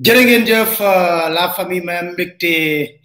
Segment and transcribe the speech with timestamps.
[0.00, 3.00] jërë ngeen jëf euh, la famille ma mbégte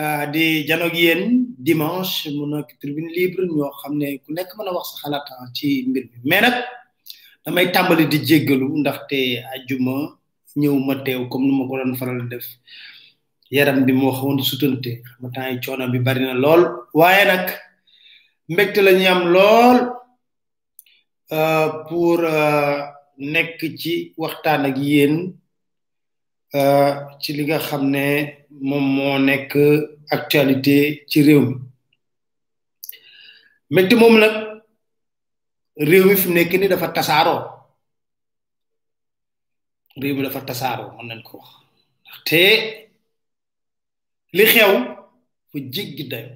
[0.00, 4.48] euh, di jano ak yéen dimanche mu nekk tribune libre ñoo xam ne ku nekk
[4.56, 6.56] mën a wax sa xalaat ah, ci mbir bi mais nag
[7.44, 9.18] damay tàmbali di jéggalu ndaxte
[9.54, 9.94] ajuma
[10.60, 12.46] ñëw ma teew comme nu ma ko doon faral def
[13.54, 16.62] yaram bi moo xawoon sutante xam temps yi coono bi bari na lool
[16.98, 17.46] waaye nag
[18.52, 19.78] mbégte la am lool
[21.36, 22.16] euh, pour
[23.34, 25.16] nekk ci waxtaan ak yéen
[26.54, 29.52] Euh, ci li nga xam ne moom moo nekk
[30.16, 31.56] actualité ci réew mi
[33.80, 34.28] métti moom la
[35.78, 37.40] réew mi fi nekk ni dafa tasaaroo
[40.00, 41.50] réew mi dafa tasaaroo mën nañ ko wax
[42.04, 42.40] ndaxte
[44.36, 44.74] li xew
[45.48, 46.32] fu jéggi dayo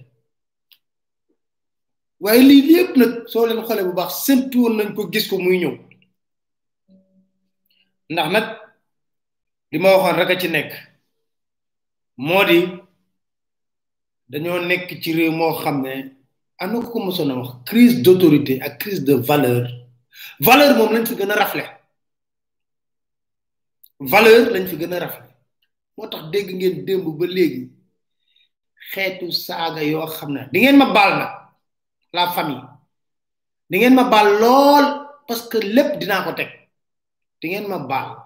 [2.23, 5.37] waaye lii lépp nag soo leen xoolee bu baax séntu woon nañ ko gis ko
[5.45, 5.75] muy ñëw
[8.13, 8.47] ndax nag
[9.73, 10.71] li ma waxoon rek a ci nekk
[12.27, 12.59] moo di
[14.31, 15.93] dañoo nekk ci réew moo xam ne
[16.63, 19.63] am na ko mosoon a wax crise d'autorité ak crise de valeur
[20.47, 21.65] valeur moom lañ fi gën a rafle
[24.13, 25.27] valeur lañ fi gën a rafle
[25.97, 27.63] moo tax dégg ngeen démb ba léegi
[28.91, 31.27] xeetu saaga yoo xam ne di ngeen ma baal na
[32.15, 32.67] la famille
[33.71, 34.87] di ngeen ma baal lool
[35.27, 36.51] parce que lépp dinaa ko teg
[37.41, 38.26] di ngeen ma baal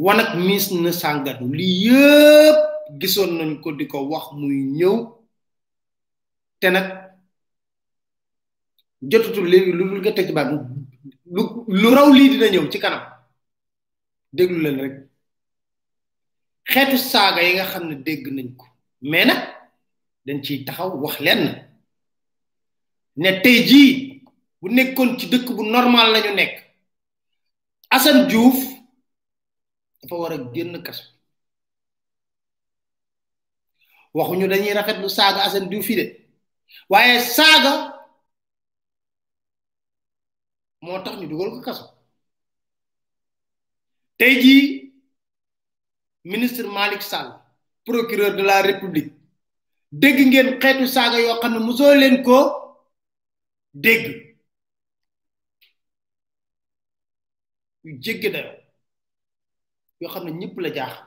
[0.00, 2.58] wanak miis na sàngatu lii yépp
[3.00, 4.96] gisoon nañ ko di ko wax muy ñëw
[6.60, 6.86] te nag
[9.10, 10.28] jotutul léegi lu dul nga teg
[11.34, 11.42] lu
[11.80, 13.02] lu raw lii dina ñëw ci kanam
[14.36, 14.94] déglu leen rek
[16.72, 18.66] xeetu saaga yi nga xam ne dégg nañ ko
[19.10, 19.36] mais
[20.26, 21.44] dañ ciy taxaw wax leen
[23.22, 23.92] ne tey jii
[24.60, 26.54] bu nekkoon ci dëkk bu normal lañu nekk
[27.94, 28.79] Assane Diouf
[30.02, 31.04] dafa war a génn kaso
[34.16, 36.04] waxuñu dañuy kan lu saaga asan diw fi de
[36.92, 37.72] waaye saaga
[40.84, 41.84] moo tax ñu dugal ko kaso
[44.18, 44.64] tey jii
[46.32, 47.28] ministre malik sall
[47.88, 49.08] procureur de la république
[50.02, 52.36] dégg ngeen xeetu saaga yoo xam ne mosoo leen ko
[53.84, 54.04] dégg
[57.84, 58.56] yu jéggi dayoo
[60.00, 61.06] yoo xam ne ñëpp la jaaxal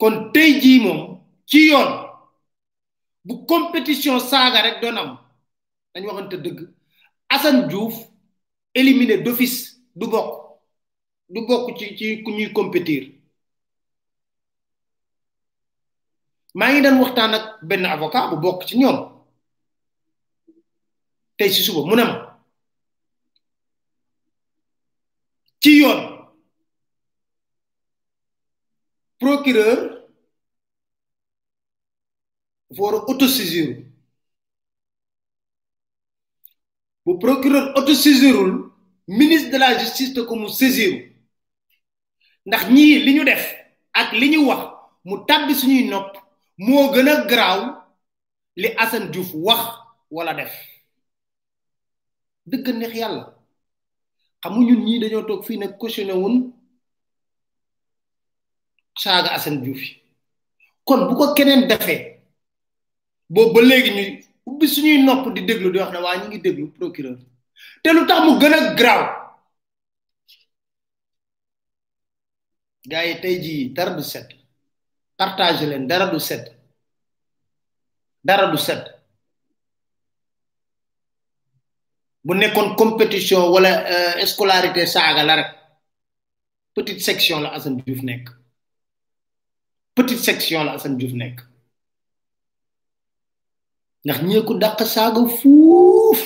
[0.00, 1.00] kon tey jii moom
[1.46, 1.90] ci yoon
[3.24, 5.10] bu compétition saaga rek doon am
[5.92, 6.60] dañ waxante dëgg
[7.32, 7.94] Assane juuf
[8.74, 10.30] éliminé d'office du bokk
[11.28, 13.02] du bokk ci ci ku ñuy compétir
[16.54, 18.98] maa ngi daan waxtaan ak benn avocat bu bokk ci ñoom
[21.36, 22.06] tey si suba mu ne
[25.62, 26.19] ci yoon
[29.30, 30.08] procureur
[32.70, 33.68] dafa war a autosaisir
[37.06, 38.70] bu procureur autosaisirul
[39.08, 40.92] ministre de la justice te ko mu saisir
[42.46, 43.44] ndax ñii li ñu def
[43.92, 44.62] ak li ñu wax
[45.04, 46.12] mu tàbbi suñuy nopp
[46.58, 47.60] moo gën a garaaw
[48.56, 49.60] li Assane Diouf wax
[50.10, 50.52] wala def
[52.46, 53.24] dëgg neex yàlla
[54.42, 56.59] xamu ñun ñii dañoo toog fii nag cautionné wun
[59.00, 59.94] saaga Assane Diouf yi
[60.86, 61.98] kon bu ko keneen defee
[63.34, 64.08] boobu ba léegi ñuy
[64.48, 67.18] ubbi suñuy nopp di déglu di wax ne waa ñu ngi déglu procureur
[67.82, 69.02] te lu tax mu gën a garaaw
[72.90, 74.28] gars yi tey jii dara du set
[75.20, 76.44] partage leen dara du set
[78.28, 78.82] dara du set
[82.24, 85.48] bu nekkoon compétition wala euh, scolarité saaga la rek
[86.74, 88.39] petite section la Assane Diouf nekk
[90.00, 91.36] petite section la sen djuf nek
[94.04, 96.20] ndax ñe ko dakk saga fuuf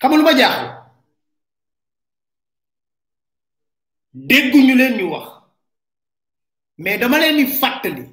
[0.00, 0.66] xam lu ba jaxu
[4.28, 5.26] deggu ñu leen ñu wax
[6.82, 8.04] mais dama leen ni fatali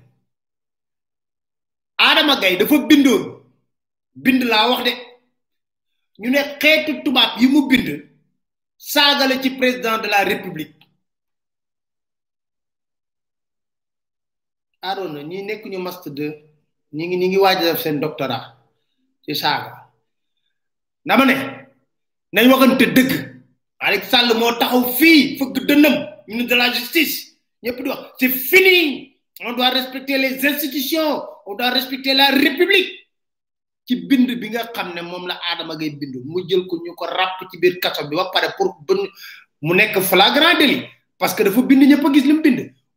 [2.08, 3.24] adama gay dafa bindoon
[4.24, 4.94] bind la wax de
[6.20, 7.88] ñu ne xéetu tubaab yi mu bind
[9.30, 10.83] la ci président de la république
[14.84, 16.26] Arona ñi nekk ñu master de
[16.96, 18.44] ñi ngi ñi ngi waaj def seen doctorat
[19.24, 19.72] ci saaga
[21.08, 21.36] dama ne
[22.34, 23.12] nañ waxante dëgg
[23.82, 25.96] Malick Sall moo taxaw fii fëgg dënnam
[26.28, 27.16] ministre de la justice
[27.64, 28.76] ñëpp di wax c'est fini
[29.48, 31.14] on doit respecter les institutions
[31.48, 32.90] on doit respecter la république
[33.88, 36.92] ci bind bi nga xam ne moom la Adama Gaye bind mu jël ko ñu
[37.00, 39.00] ko ràpp ci biir kaso bi ba pare pour bën
[39.66, 40.84] mu nekk flagrant délit
[41.20, 42.60] parce que dafa bind ñëpp a gis li mu bind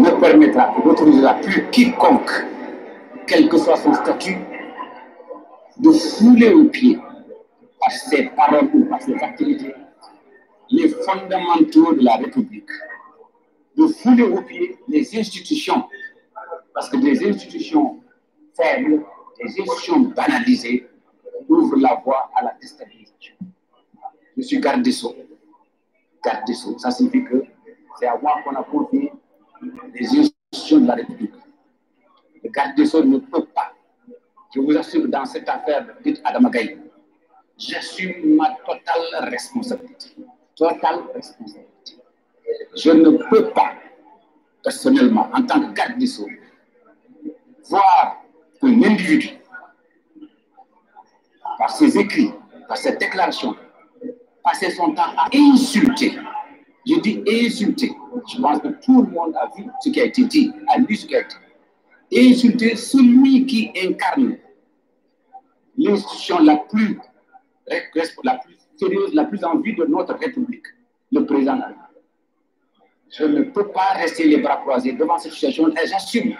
[0.00, 2.30] ne permettra, n'autorisera plus quiconque,
[3.26, 4.36] quel que soit son statut,
[5.78, 6.98] de fouler au pied
[7.78, 9.74] par ses paroles ou par ses activités
[10.72, 12.70] les fondamentaux de la République,
[13.76, 15.84] de fouler au pied les institutions,
[16.74, 17.98] parce que des institutions
[18.56, 19.02] faibles,
[19.42, 20.86] des institutions banalisées,
[21.48, 23.34] ouvrent la voie à la déstabilisation.
[24.36, 25.14] Je suis garde des sceaux.
[26.24, 27.42] Garde des sceaux, ça signifie que
[27.98, 29.10] c'est à moi qu'on a confié
[29.94, 31.32] les institutions de la République.
[32.42, 33.72] Le garde des Sceaux ne peut pas.
[34.54, 36.78] Je vous assure, dans cette affaire, de Adam Gaye,
[37.58, 40.10] j'assume ma totale responsabilité.
[40.56, 41.66] Totale responsabilité.
[42.76, 43.74] Je ne peux pas,
[44.62, 46.28] personnellement, en tant que garde des Sceaux,
[47.68, 48.22] voir
[48.62, 49.30] un individu,
[51.58, 52.30] par ses écrits,
[52.66, 53.54] par ses déclarations,
[54.42, 56.18] passer son temps à insulter
[56.86, 57.92] j'ai dit insulter.
[58.28, 60.94] Je pense que tout le monde a vu ce qui a été dit, a lu
[60.94, 62.30] ce qui a été dit.
[62.32, 64.38] Insulter celui qui incarne
[65.76, 66.98] l'institution la plus,
[67.68, 67.80] la
[68.38, 70.66] plus sérieuse, la plus en vue de notre République,
[71.12, 71.62] le président de
[73.10, 76.34] Je ne peux pas rester les bras croisés devant cette situation et j'assume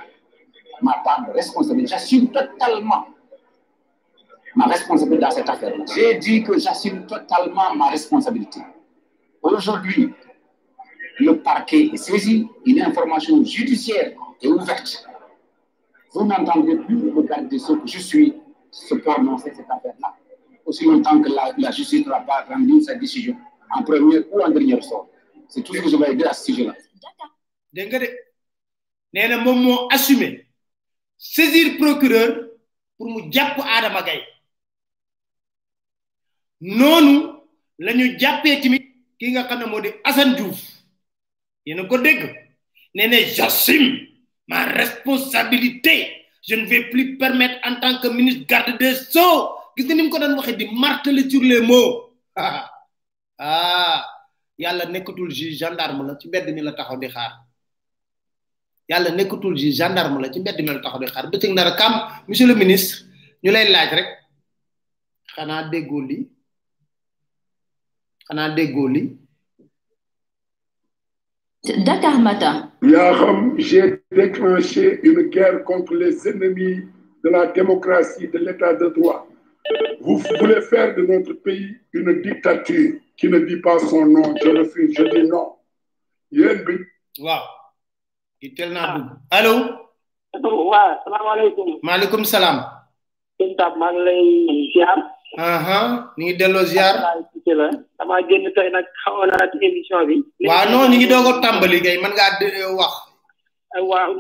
[0.82, 1.90] ma part de responsabilité.
[1.90, 3.06] J'assume totalement
[4.56, 5.74] ma responsabilité dans cette affaire.
[5.94, 8.60] J'ai dit que j'assume totalement ma responsabilité.
[9.42, 10.12] Aujourd'hui,
[11.24, 15.06] le parquet est saisi, une information judiciaire est ouverte.
[16.12, 18.34] Vous n'entendrez plus le garde de ce que je suis
[18.70, 20.16] se cette affaire-là,
[20.64, 23.36] aussi longtemps que la, justice justice n'aura pas rendu sa décision,
[23.72, 25.08] en premier ou en dernière sorte.
[25.48, 26.76] C'est tout ce que je vais dire à ce sujet-là.
[31.18, 32.46] saisir procureur
[32.96, 33.58] pour mu jàpp
[41.70, 42.22] yéen a ko dégg
[42.98, 43.90] nee na j'assume
[44.50, 45.96] ma responsabilité
[46.42, 49.44] je ne vais plus permettre en tant que ministre garde des sceaux
[49.78, 52.10] gis nga ni mu ko doon waxee di marteler sur les mots
[52.42, 52.58] ah,
[53.38, 53.98] ah
[54.58, 57.32] yàlla nekkatul juge gendarme la ci mbedd mi la taxaw di xaar
[58.90, 61.92] yàlla nekkatul juge gendarme la ci mbedd mi la taxaw di xaar bëccëg ndara kam
[62.28, 62.96] monsieur le ministre
[63.44, 64.08] ñu lay laaj rek
[65.36, 66.26] xanaa déggoo lii
[68.26, 68.88] xanaa déggoo
[71.62, 72.70] Dakar Mata.
[73.58, 76.80] j'ai déclenché une guerre contre les ennemis
[77.22, 79.26] de la démocratie, de l'état de droit.
[80.00, 84.34] Vous voulez faire de notre pays une dictature qui ne dit pas son nom.
[84.42, 85.56] Je refuse, je dis non.
[87.18, 87.28] Wow.
[89.30, 89.56] Allô?
[90.42, 91.78] Waouh, salam alaikum.
[91.82, 92.64] Malikum salam.
[96.16, 96.96] ñu ngi delloo ziar
[97.98, 98.20] damaa
[98.56, 99.30] tey nag xawoon
[100.48, 102.94] waaw non ñu doog a tàmbali kay mën ngaa wax.
[103.90, 104.10] waaw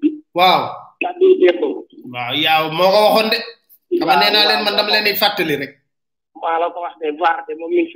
[0.00, 0.08] bi.
[0.38, 0.60] waaw.
[1.02, 1.58] kàddu yi dégg
[2.12, 3.38] waaw yaaw moo ko waxoon de.
[3.98, 5.12] dama nee naa leen man dama leen di
[5.62, 5.72] rek.
[6.42, 7.88] maa wax de vaar de moom mi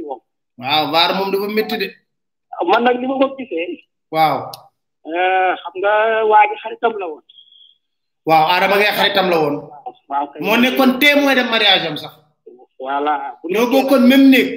[0.63, 1.89] waaw vaar moom de.
[2.71, 3.85] man nag li ma ko gisee.
[4.15, 4.37] waaw.
[5.07, 5.95] Euh, xam nga
[6.31, 7.25] waa ji xaritam la woon.
[8.29, 9.57] waaw Adama Gaye xaritam la woon.
[10.41, 12.13] moo nekkoon témoin de mariage am sax.
[12.81, 13.17] voilà.
[13.53, 14.49] ñoo bokkoon même néeg.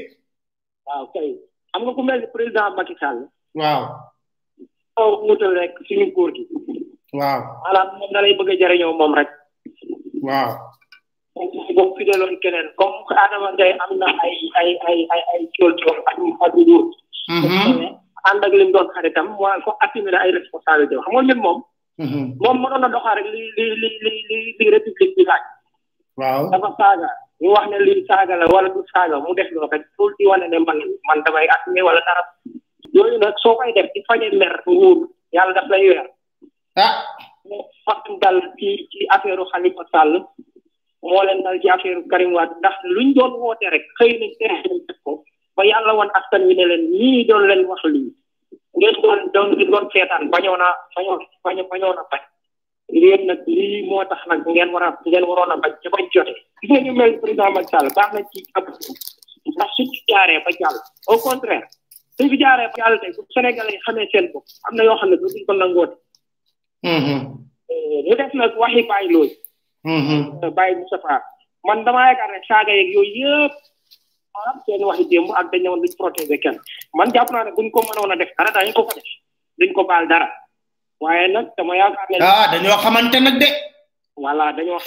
[0.88, 1.28] waaw kay
[1.72, 3.28] xam ku mel ni président Macky Sall.
[3.54, 3.82] waaw.
[5.88, 6.44] suñu góor gi.
[7.20, 7.40] waaw.
[7.64, 9.30] maanaam bëgg a jëriñoo moom rek.
[10.24, 10.52] waaw.
[11.76, 11.96] boo
[13.24, 16.54] am na ay ay ay ay ay cool cool ak ak
[17.28, 18.00] mhm.
[18.32, 21.60] ànd ak li mu doon xaritam ay responsabilité xam nga moom.
[21.98, 22.38] Mhm.
[22.38, 27.12] moom mënoon na doxal rek li li li li li li république bi saaga
[27.42, 30.24] ñu wax ne lii saaga la wala du saaga mu def loolu rek pour di
[30.32, 32.24] wane ne man man damay assumer wala dara
[32.96, 34.98] yooyu nag soo koy def ci fañ a mer nguur
[35.36, 36.08] yàlla daf lay weer.
[36.86, 36.94] ah.
[37.50, 37.66] moo
[38.24, 40.14] dal ci ci affaire Khalifa Sall
[41.10, 44.58] moo leen dal ci affaire Karim Wade ndax luñ doon woote rek xëy na tere
[44.88, 45.12] def ko
[45.56, 48.10] ba yàlla wan askan wi ne leen ñii doon leen wax lii.
[48.78, 52.22] ngeen doon doon doon seetaan bañoo naa bañoo bañoo bañoo na bañ
[53.02, 56.70] lii moo tax nag ngeen war a ngeen waroon a bañ ca bañ jote gis
[56.72, 57.68] nga ñu mel président baax
[58.14, 58.66] na ci ab
[59.58, 60.78] ndax su ci jaaree ba jàll
[61.10, 61.66] au contraire
[62.16, 64.98] suñ fi jaaree ba jàll tey bu Sénégalais yi xamee seen bopp am na yoo
[65.00, 65.96] xam ne duñ ko nangoote
[66.94, 67.20] mm-hmm.
[67.74, 69.36] eh, mu def nag waxi bàyyi looyu
[69.96, 70.22] mm-hmm.
[70.58, 71.18] bàyyi Moustapha
[71.68, 72.90] man damaa yaakaar ne saaga yeeg
[73.20, 73.54] yëpp
[74.38, 76.58] maanaam seen waxi démb ak dañ ñëwoon duñ protéger kenn
[76.98, 79.00] man jàpp naa ne buñ ko mënoon a def dara daañu ko ko
[79.76, 80.28] ko baal dara
[81.04, 83.50] waaye nag dama yaakaar a ah dañoo xamante nag de.
[84.24, 84.80] voilà dañoo.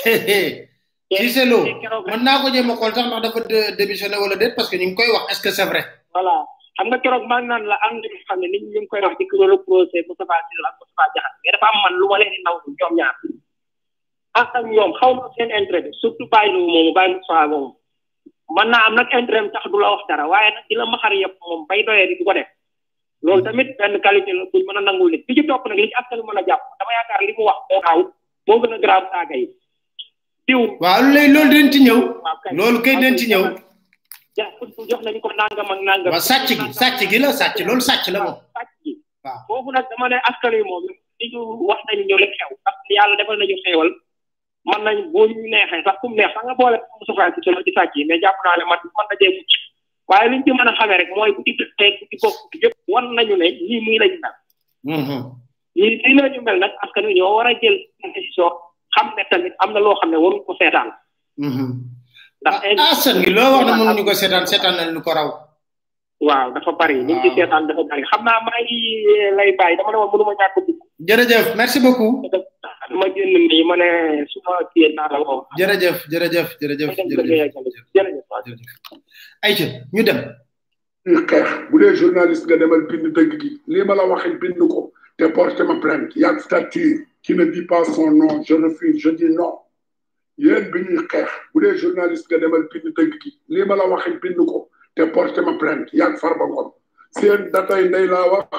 [1.21, 1.59] Cissé Lo
[2.11, 2.95] mën naa ko jéem a xool
[4.23, 5.83] wala parce que ñu ngi koy wax est-ce que c'est vrai.
[6.77, 9.25] xam nga keroog maa naan la am nañu xam ne nit ñi koy wax ci
[9.29, 13.15] kuréelu procès Moustapha Cissé Lo ak Moustapha Diakhaté mais ñoom ñaar.
[14.41, 17.80] ak ak ñoom xaw ma seen intérêt surtout bàyyi lu moomu bàyyi Moustapha moomu.
[18.51, 21.13] man na am nak intérêt tax du la wax dara waye nak ci la maxar
[21.15, 22.47] yepp mom bay doye di du ko def
[23.23, 25.95] lolou tamit ben qualité la buñ meuna nangul nit bi ci top nak li ci
[26.01, 27.99] askan meuna japp dama yaakar limu wax ko xaw
[28.47, 29.47] mo gëna a grave saaga yi
[30.47, 32.01] diw wa lay lolou den ci ñew
[32.59, 33.45] lolou kay den ci ñew
[34.37, 37.57] ja ko jox nañ ko nangam ak nangam waaw sacc gi sacc gi la sacc
[37.69, 38.31] lolou sacc la mo
[39.49, 40.83] wa gi nak dama lay askan yi mom
[41.21, 41.37] li
[41.71, 43.91] wax nañ ñu lek xew ak yalla defal nañu xewal
[44.65, 47.51] man nañ boo ñu neexee sax kum neex sax nga boole am sufaay ku ci
[47.53, 49.33] la ci sàcc jàpp naa ne man man dajee
[50.09, 52.77] waaye liñ ci mën a xamee rek mooy bu di tey bu di bokk yëpp
[52.93, 56.43] wan nañu ne ñii muy lañu mel mm-hmm.
[56.45, 57.77] mel nag askan wi ñoo war a jël
[58.15, 58.51] décision
[58.97, 60.91] xam ne tamit am na loo xam ne waruñ ko seetaan
[61.47, 61.71] mm-hmm.
[62.41, 62.55] ndax
[62.93, 65.29] askan gi na wax ñu ko seetaan seetaan nañ lu ko raw
[66.29, 68.79] waaw dafa bari liñ ci seetaan dafa bari xam naa maa ngi
[69.37, 72.13] lay bàyyi dama ne woon mënuma ñàkk dugg jërëjëf merci beaucoup
[72.91, 73.89] ma génn nii ma ne
[74.31, 75.47] su ma kii naa la woo.
[75.59, 77.57] jërëjëf jërëjëf jërëjëf jërëjëf
[77.95, 80.21] jërëjëf ñu dem.
[81.07, 84.59] Eh, xeex bu dee journaliste nga demal bind dëgg gi lii ma la waxee bind
[84.59, 88.99] ko te porte ma plainte y statut qui ne dit pas son nom je refuse
[88.99, 89.55] je dis non
[90.39, 93.89] yéen bi ñuy xeex bu dee journaliste nga demal bind dëgg gi lii ma la
[93.89, 96.73] waxee bind ko te porte ma plainte y farba ngom
[97.11, 98.51] seen datay ndey laa wax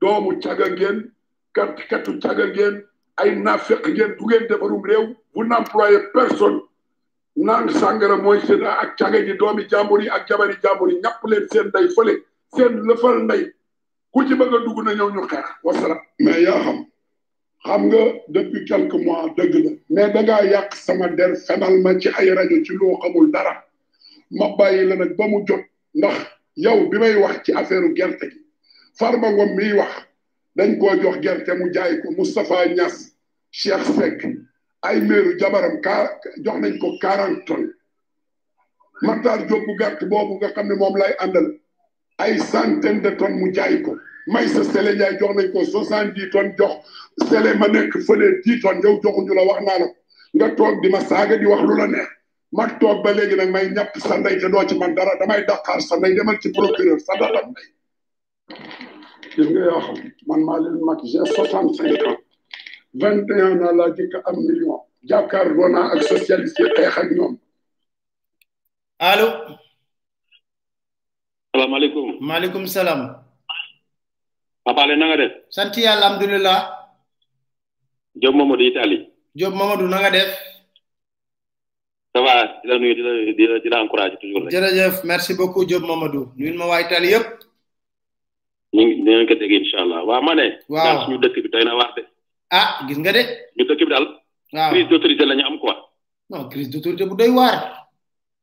[0.00, 1.08] doomu caga ngeen
[1.52, 2.84] kat katu caga ngeen
[3.16, 6.60] ay naafeq ngeen du ngeen defarum réew vous n'employez personne
[7.36, 11.22] naan sàngara mooy seen ak cage ji doomi jàmbur yi ak jabari jàmbur yi ñàpp
[11.30, 12.14] leen seen ndey fële
[12.56, 13.42] seen lëfal ndey
[14.12, 16.74] ku ci bëgg dugg na ñëw ñu xeex wasalaam mais yaa
[17.64, 22.08] xam nga depuis quelques mois dëgg la mais dangaa yàq sama der fenal ma ci
[22.18, 23.54] ay rajo ci loo xamul dara
[24.30, 26.16] ma bàyyi la nag ba mu jot ndax
[26.56, 28.38] yow bi may wax ci affaire gerte gi
[28.98, 29.90] Farba Ngom miy wax
[30.54, 33.10] dañ koo jox gerte mu jaay ko Moustapha Niass
[33.50, 34.20] Cheikh Seck
[34.82, 35.96] ay meeru jabaram ka
[36.44, 37.74] jox nañ ko quarante tonnes
[39.02, 41.46] Matar Diop bu gàtt boobu nga xam ne moom lay àndal
[42.18, 46.14] ay centaine de ton mu jaay ko may sa Sele Ndiaye jox nañ ko soixante
[46.14, 46.72] dix tonnes jox
[47.28, 49.88] Sele ma nekk fële dix tonnes yow joxuñu la wax naa la
[50.36, 52.10] nga toog di ma saaga di wax lu la neex
[52.54, 55.42] ma toog ba léegi nag may ñàpp sa ndey te doo ci man dara damay
[55.46, 57.40] daqaar sa ndey demal ci procureur sa dara
[59.36, 59.80] yoo
[60.28, 62.16] man maa leen mag j'ai soixante cinq ans
[63.02, 64.78] vingt et un ans laa jëkk am million
[65.10, 67.34] jàkkaarloo naa ak socialiste yi xeex ak ñoom
[69.10, 69.28] allo
[71.52, 73.02] salaamaaleykum maaleykum salaam
[74.64, 76.60] papaale na nga def sant yàlla alhamdulilah
[78.20, 78.98] Diop Mamadou Itali
[79.34, 80.28] Diop Mamadou na nga def
[82.14, 82.94] ça va di la nuyu
[83.38, 87.10] di la di la encourager toujours jërëjëf merci beaucoup Diop Mamadou nuyul ma waa Itali
[87.14, 87.43] yëpp
[88.74, 90.34] ñu ngi dinañ ko dégg incha allah waaw ma
[90.74, 92.02] waaw suñu dëkk bi doy na waar de.
[92.58, 93.22] ah gis nga de.
[93.56, 94.06] ñu dëkk bi daal.
[94.54, 95.76] waaw crise d'autorité la am quoi.
[96.50, 97.56] crise d'autorité bu doy waar.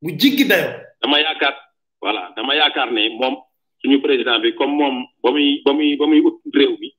[0.02, 0.72] bu jiggi dayoo.
[1.04, 1.56] dama yaakaar
[2.02, 3.36] voilà dama yaakaar ne moom
[3.84, 6.96] suñu président bi comme moom ba muy ba muy ba muy ut réew mi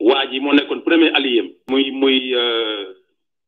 [0.00, 2.98] waa ji moo nekkoon premier allié am muy muy euh,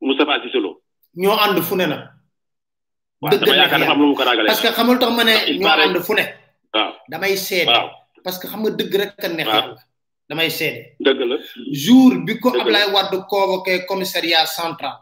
[0.00, 0.78] Moustapha Cissé Lo.
[1.16, 2.08] ñoo ànd fu ne na.
[3.18, 4.46] dëgg la dama yaakaar ne am lu mu ko raagalee.
[4.46, 6.22] parce que xamul tax ma ñoo ànd fu ne.
[6.72, 7.74] waaw damay seede.
[8.24, 9.76] parce que xam nga dëgg rek a neex la
[10.28, 10.96] damay seede
[11.84, 14.96] jour bi ko Ablaye Wade convoqué commissariat central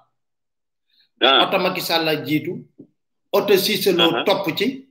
[1.22, 1.46] ah.
[1.46, 2.56] oto Macky a la jiitu
[3.32, 4.44] oto Cissé Lo ah.
[4.58, 4.88] ci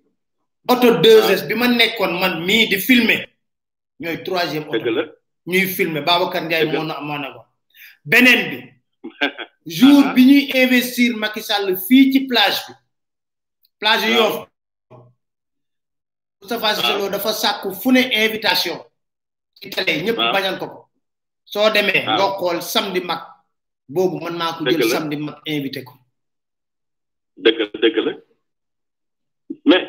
[0.68, 1.46] oto 2S ah.
[1.48, 3.28] bi ma nekkoon man mii di filmer
[4.00, 5.14] ñooy troisième oto
[5.46, 7.46] ñuy filmer Babacar Ndiaye moo na moo nekkoon
[8.06, 8.60] beneen bi
[9.78, 11.42] jour bi ñuy investir Macky
[11.88, 12.74] fii ci plage bi
[13.80, 14.51] plage Yoff
[16.42, 18.78] Moustapha dafa sàkku fu ne invitation
[19.60, 20.68] ci télé ñëpp bañal ko
[21.46, 23.22] soo demee nga xool samedi mag
[23.94, 25.94] boobu man maa ko jël samedi mag invité ko
[27.44, 28.12] dëgg la dëgg la
[29.70, 29.86] mais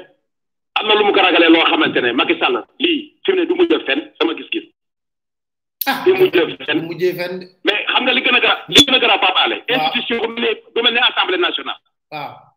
[0.77, 3.47] am na lu mu ko ragalee loo xamante ne Macky Sall lii fi mu ne
[3.49, 4.67] du mujj fenn sama gis-gis
[5.89, 6.37] ah du mujj
[6.67, 10.21] fenn du mujjee fenn mais xam nga li gën a garab li gën a institution
[10.75, 11.81] bu ne assemblée nationale
[12.13, 12.52] waaw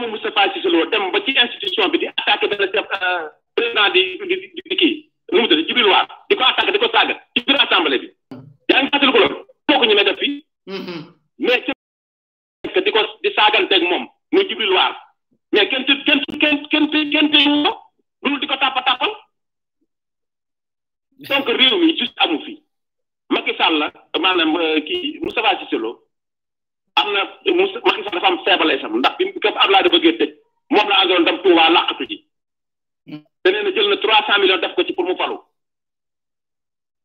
[0.00, 3.90] mu Moustapha Cissé Lo dem ba ci institution bi di attaqué benn chef euh, président
[3.94, 4.36] di di
[4.68, 4.96] di kii
[5.32, 8.08] nu mu tudd Djibril War di ko attaqué di ko saaga ci biir assemblée bi
[8.70, 10.36] yaa ngi fàttali ko loolu def fii
[10.70, 11.00] mm-hmm.
[11.38, 11.62] mais
[12.72, 14.92] que di ko di saaganteeg moom muy Djibril War
[15.52, 17.62] mais kenn kenn kenn kenn kenn kenn
[18.22, 19.12] loolu di ko tàppa tàppal
[21.28, 22.60] donc réew mi juste amu fi
[23.30, 26.05] ma Macky Sall maanaam euh, kii Moustapha Cissé Lo
[27.06, 30.30] am na Macky Sall dafa am feebale sam ndax bi ko Abdoulaye da bëggee tëj
[30.72, 32.16] moom la àndoon dem Touba làqatu ji
[33.42, 35.36] te nee na jël na trois cent millions def ko ci pour mu falu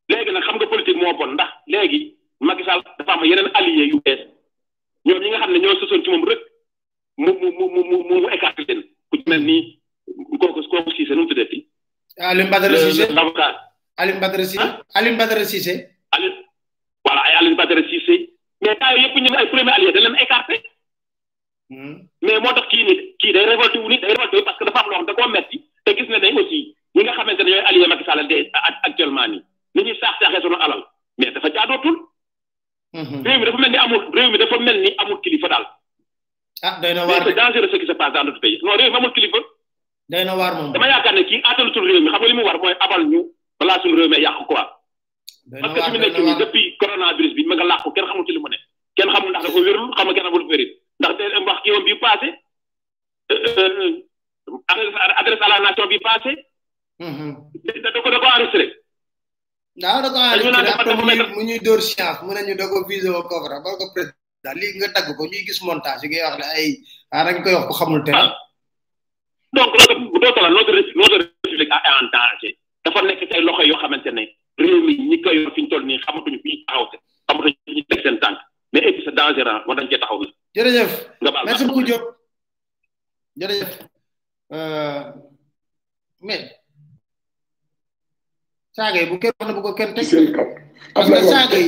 [0.10, 2.02] léegi nag xam nga politique moo bon ndax léegi
[2.40, 4.22] Macky Sall dafa am yeneen alliés yu bees
[5.06, 6.40] ñoom ñi nga xam ne ñoo sosoon ci moom rek
[7.18, 9.80] mu mu mu mu mu écarté leen ku ci mel ni
[10.40, 11.68] kooku kooku Cissé nu mu tuddee fii.
[12.18, 13.08] Alioune Badara Cissé
[13.98, 14.62] Alioune Badara Cissé
[14.98, 15.74] Alioune Badara Cissé.
[16.12, 16.42] Alioune
[17.06, 18.31] voilà ay Alioune Badara Cissé.
[18.62, 20.62] mais temps yëpp ñu ngi ay premier allié dañ leen écarté.
[21.69, 21.95] Hmm.
[22.21, 24.88] mais motax ki ni ki day révolté wu ni day révolté parce que dafa am
[24.89, 27.88] loo xam da ko metti te gis na ne aussi ñi nga xamante ne allié
[27.88, 28.50] Macky Sall de
[28.84, 29.41] actuellement ni
[29.76, 30.84] ni ñuy saax saaxee sunu alal
[31.17, 31.97] mais dafa jaadootul.
[32.93, 33.24] Hmm.
[33.26, 35.65] réew mi dafa melni amul réew mi dafa melni amul kilifa dal
[36.63, 38.89] ah day na war c'est dangereux ce qui se passe dans notre pays non réew
[38.91, 39.38] mi amul kilifa.
[40.10, 42.43] day na war moom dama yaakaar ne kii attanutul réew mi xam nga li mu
[42.43, 43.26] war mooy abal ñu
[43.60, 44.81] balaa suñu réew mi yàq quoi.
[45.49, 48.32] parce que fi mu nekk nii depuis coronavirus bi ma nga làqu kenn xamul ci
[48.32, 48.58] li mu ne
[48.95, 51.86] kenn xamul ndax dafa wérul xam nga kenn xamul wérit ndax te wax kii woon
[51.88, 52.27] bii passé
[55.19, 56.32] adresse à la nation bi passé.
[56.99, 58.65] da da ko da ko enregistré.
[59.82, 63.23] waaw da ko enregistré mu ñuy dóor chance mu ne ñu da ko visé au
[63.23, 66.47] coffre ba ko président lii nga tagg ko ñuy gis montage yi ngay wax ne
[66.60, 66.67] ay
[67.12, 68.12] ah dañ koy wax ko xamul te
[69.56, 72.54] donc loolu doo ko la notre notre république en danger
[72.86, 74.25] dafa nekk ci ay loxo yoo xamante ne.
[74.58, 76.84] réew mi ñi koy yor fi ñu toll nii xamatuñu fi ñu taxaw
[77.28, 78.38] xamatuñu fi ñu teg seen tànk
[78.74, 80.28] mais et puis c'est dangereux moo dañ cee taxaw na.
[80.56, 82.00] jërëjëf nga baal merci beaucoup Diop
[84.56, 85.04] euh,
[88.76, 90.04] saaga yi bu kenn wax na bu ko kenn teg.
[90.04, 90.46] seen kaw
[90.94, 91.68] parce que saaga yi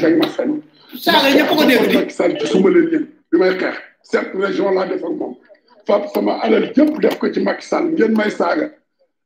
[1.00, 1.98] saaga yi ñëpp ko dégg di.
[1.98, 5.36] Macky su ma leen yëg bi may xeex cette région laa def moom
[5.88, 8.68] fab sama alal yëpp def ko ci mak Sall ngeen may saaga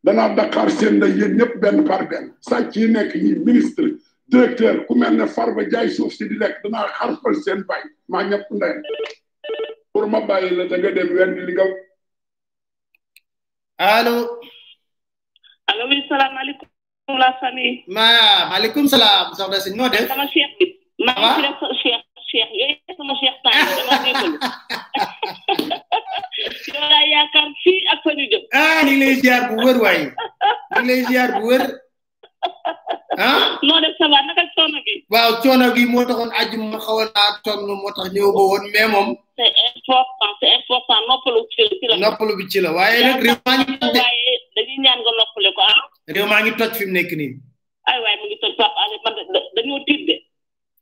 [0.04, 1.46] danaa Dakar seen ndey yéen ñëpp.
[1.62, 3.89] ben par ben sàcc yi nekk ñi ministre
[4.34, 8.46] directeur ku melne Farba jay souf ci di lekk danaa xarfal sen bay ma ñep
[8.56, 8.80] ndeyam
[9.91, 11.65] pour ma baye la da nga dem wendi li nga
[13.98, 14.15] allo
[15.72, 18.08] allo salam alaykum la famille ma
[18.52, 20.74] maaleykum salaam soxna si noo def sama cheikh
[21.06, 21.13] ma
[21.84, 24.38] cheikh Cheikh yooyu eh, sama Cheikh Sane dama déglu
[27.92, 28.44] ak fa ñu jëm.
[28.54, 31.63] ah ñu ngi lay ziar bu wër waaye ñu ngi lay ziar bu wër
[33.26, 33.56] ah.
[33.68, 34.92] noo def ça va naka coono bi.
[35.13, 38.66] waaw coono bi moo taxoon aju ma xaw naa coono moo tax ñëw ba woon
[38.94, 39.08] moom.
[39.38, 41.02] c' est important c' est important
[42.00, 42.72] noppalu bi ci la.
[42.78, 43.72] waaye nag réew maa ngi.
[45.58, 45.80] ko ah.
[46.13, 47.32] réew maa ngi toj fi nekk nii.
[47.90, 49.16] ay waay mu ngi toj Pape Alé man
[49.56, 50.16] dañoo tiit de.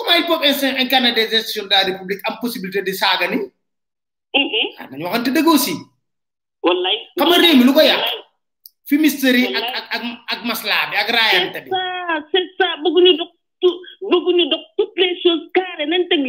[0.00, 0.26] comment ils
[0.60, 3.38] peuvent incarner des de la République am possibilité di saaga ni.
[4.78, 5.74] ah nañu waxante dëgg aussi.
[6.62, 7.98] wallaay
[8.88, 9.38] fi mystère
[10.34, 11.70] ak maslaa bi ak raayante bi.
[12.32, 13.76] c'est ça bëgguñu dox tout
[14.10, 16.20] bëgguñu dox toutes les choses carrées nañ teg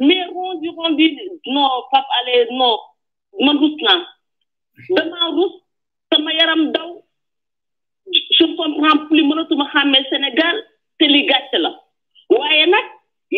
[0.00, 1.06] mais rondi rondi
[1.46, 2.18] non Pape
[2.58, 2.76] non
[3.44, 3.98] man rus naa
[4.94, 5.52] damaa rus
[6.12, 6.90] sama yaram daw
[8.36, 10.56] je comprends plus mënatuma xàmmee Sénégal
[10.98, 11.72] te li gàcce la.
[12.38, 12.86] waaye nag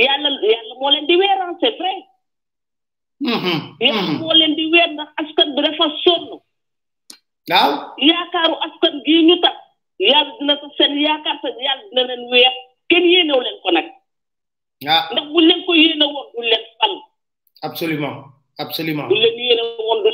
[0.07, 1.99] yàlla yàlla moo leen di weeral c'est vrai.
[3.31, 3.59] Mm-hmm.
[3.83, 4.19] yàlla mm-hmm.
[4.23, 6.27] moo leen di weer ndax askan bi dafa sonn.
[7.51, 7.71] waaw
[8.11, 9.57] yaakaaru askan gii ñu tax
[10.11, 12.55] yàlla dina ko seen yaakaar seen yàlla dina leen weer
[12.91, 13.87] kenn yéenew leen ko nag.
[14.87, 15.03] waaw ah.
[15.13, 16.37] ndax mu leen ko yéene woon
[16.81, 16.93] fal.
[17.67, 18.17] absolument
[18.65, 20.13] absolument bu leen yéene woon du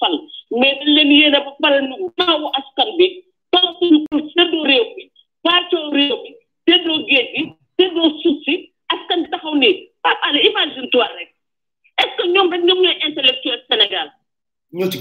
[0.00, 0.14] fal
[0.60, 1.53] mais dañ leen yéene ba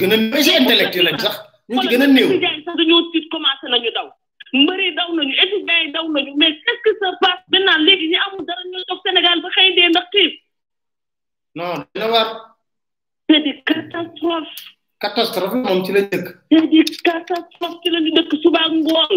[0.03, 1.35] gën a néew si intellectuel sax
[1.71, 2.29] ñu ci gën a néew.
[2.35, 4.07] sax commencé nañu daw
[4.61, 8.43] mbëri daw nañu yi daw nañu mais qu'est-ce qui se passe maintenant léegi ñu amul
[8.47, 10.33] dara ñu toog Sénégal ba xëy dee ndax xiif.
[11.57, 12.27] non dina war.
[13.29, 15.61] c'est des catastrophes.
[15.69, 16.27] moom ci la dëkk.
[16.51, 19.15] c'est des catastrophes ci la ñu dëkk suba ngoon.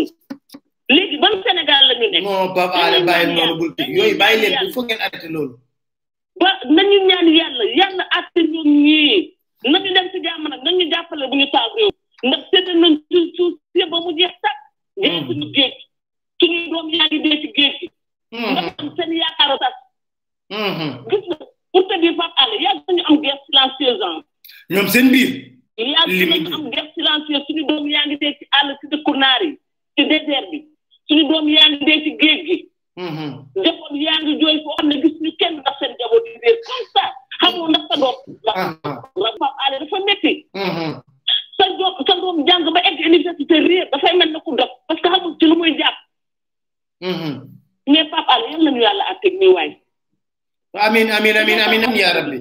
[0.97, 2.25] léegi ban Sénégal la ñu nekk.
[2.29, 5.55] non Pape Alé bàyyi noonu bul yooyu bàyyi loolu.
[24.87, 25.53] ñoom seen biir.
[26.07, 29.43] li mu am guerre silencieuse suñu doom yaa ngi dee ci àll ci dëkku naar
[29.43, 29.51] yi
[29.97, 30.59] ci désert bi
[31.09, 32.69] suñu doom yaa ngi dee ci géej gi.
[32.99, 33.31] Mm-hmm.
[33.61, 38.15] njaboot yaa ngi jooy foo xam ne kenn ndax seen njaboot yi réer doom.
[38.27, 38.43] Mm-hmm.
[39.23, 40.33] la Pape Alé dafa métti.
[40.55, 40.93] Mm-hmm.
[41.57, 45.01] sa doom sa doom jàng ba egg université réer dafay mel ne ku dof parce
[45.01, 45.97] que xamul ci lu muy jàpp.
[47.87, 49.73] mais Pape Alé yal nañu yàlla àtteeg nii waay.
[50.75, 52.39] amiin amiin amiin amiin yaa rabbi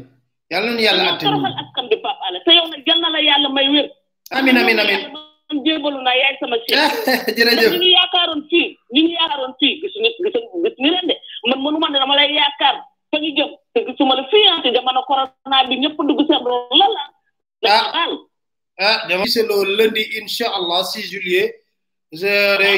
[0.52, 1.55] yal nañu yàlla àtteeg
[7.38, 9.96] jërëjëf ñu ngi yaakaaroon fii ñu ngi yaakaaroon fii gis
[10.82, 11.16] ñu leen de
[11.50, 12.76] man mënuma ne dama lay yaakaar
[13.12, 15.02] fa ñu jëm te gisuma la fii ah te jamono
[15.70, 17.04] bi ñëpp dugg seen loolu la la.
[17.76, 17.86] ah
[18.88, 20.02] ah dama gisaloo lundi
[21.12, 21.52] juillet.
[22.20, 22.32] je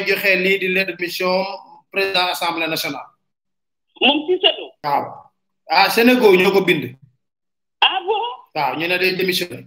[0.08, 1.34] joxe lii di lettre de mission
[1.92, 3.08] président assemblée nationale.
[4.02, 4.72] moom si Sénégal.
[4.84, 5.06] waaw
[5.70, 6.86] ah Sénégal ñoo bind.
[7.82, 8.24] ah bon.
[8.56, 9.66] waaw ñu ne day démissionné.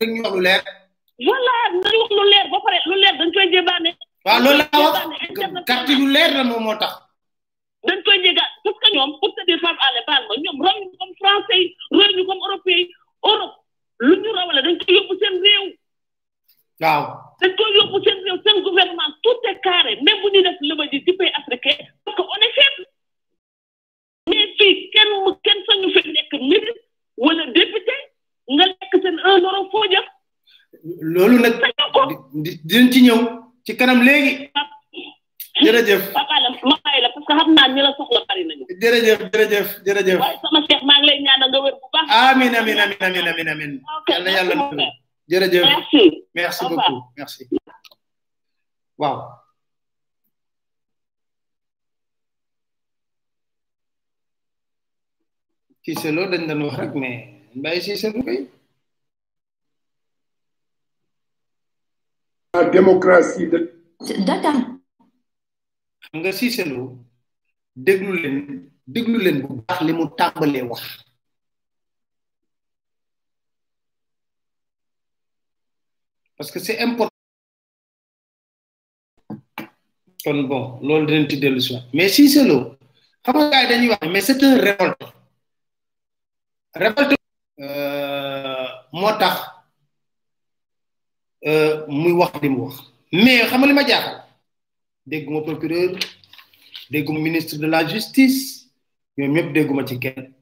[0.00, 0.60] rek ñu wax lu leer.
[1.26, 1.58] voilà
[2.14, 3.90] lu leer ba pare lu leer dañ koy jébaane.
[4.24, 6.92] waaw loolu laa wax carte lu leer moo tax.
[7.86, 10.90] dañ koy jéga parce que ñoom pour te dire femme à l'épargne ñoom roñ ñu
[10.98, 12.88] comme français yi roñ ñu comme européen yi
[13.24, 13.56] Europe
[14.00, 15.64] lu ñu rawale dañ koy yóbbu seen réew.
[16.82, 17.02] waaw
[17.40, 21.04] dañ koy yóbbu seen réew seen gouvernement tout est carré bu ñu def lëbëj yi
[21.04, 22.82] ci pays africain parce que on est faible
[24.58, 25.08] fii kenn
[25.44, 26.72] kenn sañu fi nekk ministre
[27.24, 27.96] wala député.
[28.54, 29.66] nga lekk seen un euro
[31.14, 31.54] loolu nag
[32.68, 33.18] dinañ ci ñëw
[33.66, 34.50] ci kanam léegi.
[35.64, 37.10] jërëjëf papa la ma bàyyi la
[37.96, 40.18] parce jërëjëf jërëjëf jërëjëf.
[40.22, 41.06] waaye sama chef maa ngi
[43.26, 44.54] lay
[45.30, 46.04] jërëjëf merci
[46.34, 47.44] merci
[48.98, 49.18] waaw.
[55.82, 57.35] ci selo dañ doon wax rek mais.
[57.56, 58.50] Mbaye Cissé du koy
[62.52, 63.58] la démocratie de
[64.28, 64.56] Dakar
[66.02, 66.82] xam nga Cissé Lo
[68.22, 68.36] leen
[68.94, 70.82] déglu leen bu baax li mu tàmbalee wax
[76.36, 77.22] parce que c'est important
[80.24, 81.60] kon bon loolu dinañ ci dellu
[81.94, 82.58] mais Cissé Lo
[83.24, 85.04] xam nga gars yi dañuy wax mais c'est un révolte
[86.84, 87.16] révolte
[87.58, 89.46] Euh, moo tax
[91.46, 92.76] euh, muy wax li mu wax
[93.10, 94.16] mais xam nga ma jaaxal
[95.06, 95.96] dégguma procureur
[96.90, 98.70] dégguma ministre de la justice
[99.16, 100.34] ñoom ñëpp dégguma ci kenn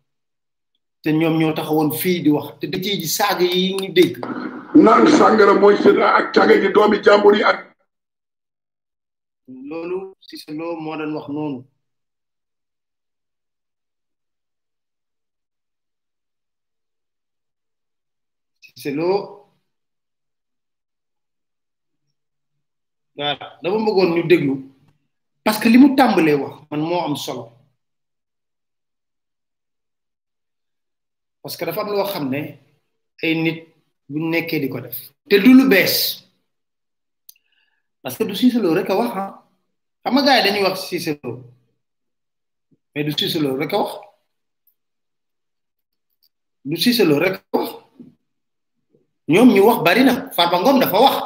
[1.03, 4.16] te ñoom ñoo taxawoon fii di wax te da ciy ji saaga yi ñu dégg.
[4.85, 6.09] naan sàngara mooy sida
[6.74, 7.44] doomi jàmbur yi
[9.68, 11.62] loolu si sa loo moo doon wax noonu.
[18.77, 19.47] c'est loo
[23.17, 24.57] voilà dama bëggoon ñu déglu
[25.45, 27.45] parce que li mu tàmbalee wax man moo am solo
[31.43, 32.41] parce que dafa am loo xam ne
[33.23, 33.59] ay nit
[34.11, 35.97] bu nekkee di ko def te du lu bees
[38.03, 39.31] parce que du Cissé rek a wax ah
[40.03, 41.31] xam nga dañuy wax Cissé Lo
[42.95, 43.93] mais du Cissé rek a wax
[46.65, 47.84] du Cissé rek a wax.
[49.33, 51.17] ñoom ñu wax bari na farba ngom dafa wax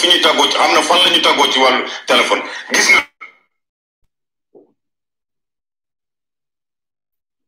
[0.00, 0.16] fi ñu
[0.52, 2.42] ci amna fan lañu ñu ci walu téléphone
[2.74, 3.02] gis nga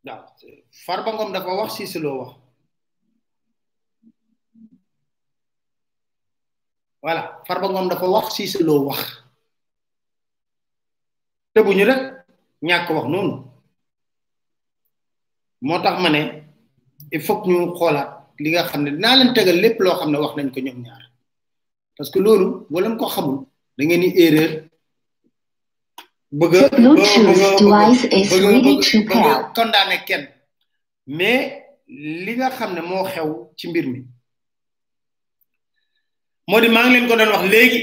[0.05, 0.12] da
[0.85, 2.31] farba ngom dafa wax ci si wax
[7.03, 9.01] voilà farba ngom dafa wax ci si wax
[11.53, 12.01] te buñu rek
[12.68, 13.29] ñak wax non
[15.68, 16.20] motax mané
[17.11, 20.48] il faut ñu xoolaat li nga xamne na dinaa tegal lepp lo xamne wax nañ
[20.55, 21.03] ko ñom ñaar
[21.96, 23.37] parce que lolu bo leen ko xamul
[23.76, 24.53] da ngeen ni erreur
[26.38, 26.55] bëgg
[29.57, 30.24] condamné kenn
[31.18, 31.40] mais
[32.24, 34.00] li nga xamne mo xew ci mbir mi
[36.48, 37.81] modi ma ngi leen ko doon wax legi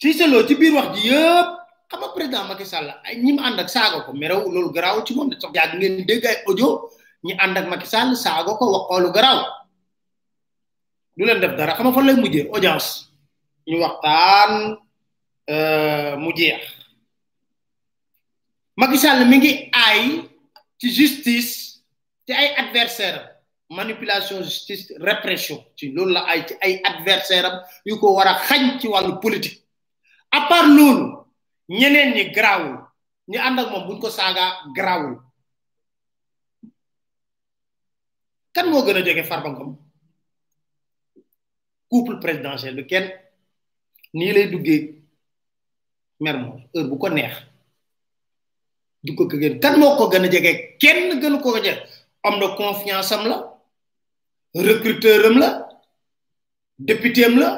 [0.00, 1.46] ci solo ci bir wax ji yeb
[1.90, 4.70] xam nga président Macky Sall ay ñi mu ànd ak saga ko mais rew loolu
[4.74, 6.70] garaaw ci mom da sax ya ngeen dégg ay audio
[7.24, 9.38] ñi and ak Macky Sall saago ko wax xolu garaw
[11.16, 13.08] du len def dara xama fa lay mujjé oh, audience
[13.68, 14.76] ñu waxtaan
[15.48, 16.60] euh mu jeex
[18.76, 20.00] Macky Sall mi ngi ay
[20.80, 21.80] ci justice
[22.28, 23.40] ci ay adversaire
[23.72, 27.48] manipulation justice répression ci loolu la ay ci ay adversaire
[27.88, 29.64] yu ko wara xagn ci walu politique
[30.30, 31.24] à part loolu
[31.72, 32.78] ñeneen ñi grawul
[33.32, 35.24] ñi ànd ak moom buñ ko saaga grawul
[38.54, 39.50] kan mo gëna jëgé jege Farba
[41.90, 43.10] couple présidentiel bi kenn
[44.14, 44.46] ni lay
[46.20, 47.34] mer mo heure bu ko neex
[49.02, 51.74] du ko gën kan moo ko gën a kenn gënu ko jege
[52.24, 53.38] am na confiance am la
[54.54, 55.48] recruteur am la
[56.78, 57.48] député am la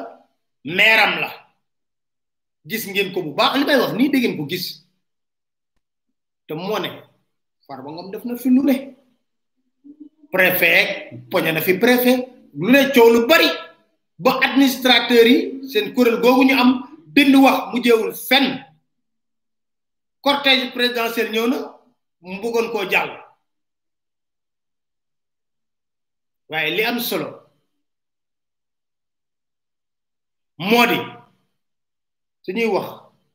[0.65, 1.31] maire am la
[2.67, 4.83] gis ngeen ko bu baax li may wax ni dégg ko gis
[6.47, 6.89] te mo ne
[7.67, 8.95] Farba Ngom def na fi lu
[10.31, 12.17] préfet poñe na fi préfet
[12.55, 13.51] lu ne coow lu bari
[14.19, 15.37] ba administrateur yi
[15.71, 16.71] seen kuréel googu ñu am
[17.15, 18.47] bind wax mu jéewul fenn
[20.25, 21.59] cortège présidentiel ñëw na
[22.23, 23.13] mu bëggoon koo jàll
[26.49, 27.29] waaye li am solo
[30.59, 30.87] moo
[32.45, 32.89] di ñuy wax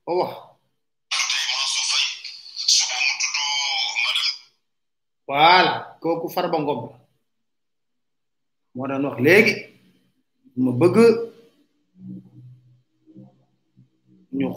[0.06, 0.51] ba wax
[5.32, 6.82] voilà kooku Farba Ngom
[8.90, 9.48] la moo wax
[10.64, 10.96] ma bëgg
[14.38, 14.48] ñu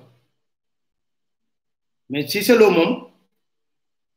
[2.10, 2.92] mais ci seloo moom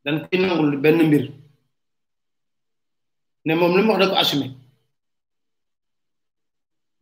[0.05, 1.27] dañ koy nangul benn mbir
[3.45, 4.51] ne mom limu wax da ko assumer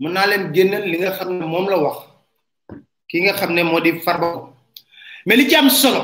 [0.00, 1.96] mën naa leen génnal li nga xam ne moom la wax
[3.09, 4.29] ki nga xam ne moo di farba
[5.26, 6.03] mais li ci am solo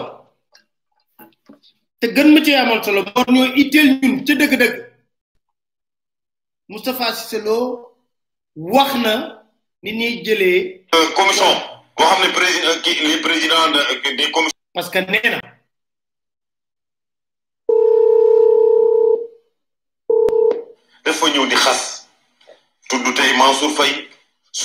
[2.01, 4.75] te gën ma ci amal solo moo ñoo itteel ñun ca dëgg-dëgg
[6.68, 7.57] Moustapha Cissé Lo
[8.57, 9.20] wax na eh, eh,
[9.83, 10.62] ni ñuy jëlee.
[11.16, 11.53] commission
[11.96, 13.20] boo xam ne président eh, kii les
[14.03, 14.62] de des commissions.
[14.75, 15.40] parce que kan nee na
[21.07, 22.03] dafa ñëw di xas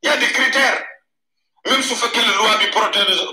[0.04, 0.80] y a des critères
[1.66, 2.66] même su fekkee loi bi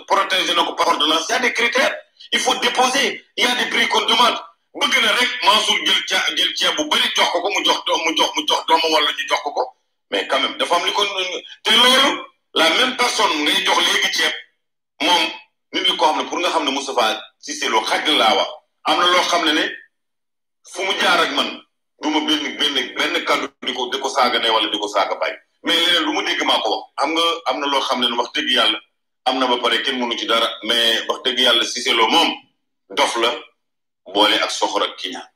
[0.08, 1.96] protège y a des critères
[2.32, 4.38] il faut déposer il y a des prix qu'on demande
[4.76, 7.80] bëgg na rek Mansour jël ca jël ceeb bu bëri jox ko ko mu jox
[8.06, 9.64] mu jox mu jox doomam wala ñu jox ko ko
[10.12, 11.04] mais quand même dafa am li ko
[11.64, 12.22] te loolu
[12.54, 14.34] la même personne ngay jox léegi ceeb
[15.02, 15.24] moom
[15.74, 17.08] nit ñi ko xam ne pour nga xam ne Moustapha
[17.40, 18.48] Cissé Lo xaj na laa wax
[18.86, 19.66] am na loo xam ne
[20.72, 21.50] fu mu jaar ak man
[22.02, 25.76] duma ma benn benn benn diko diko saga di ne wala diko saga bay mais
[25.76, 28.78] leneen lu mu dégg mako wax xam nga amna lo loo wax dëgg yalla
[29.30, 32.30] am na ba pare kenn munu ci dara mais wax dëgg yàlla Cissé Lo moom
[32.90, 33.30] dof la
[34.14, 35.28] boole ak soxor ak kiñaan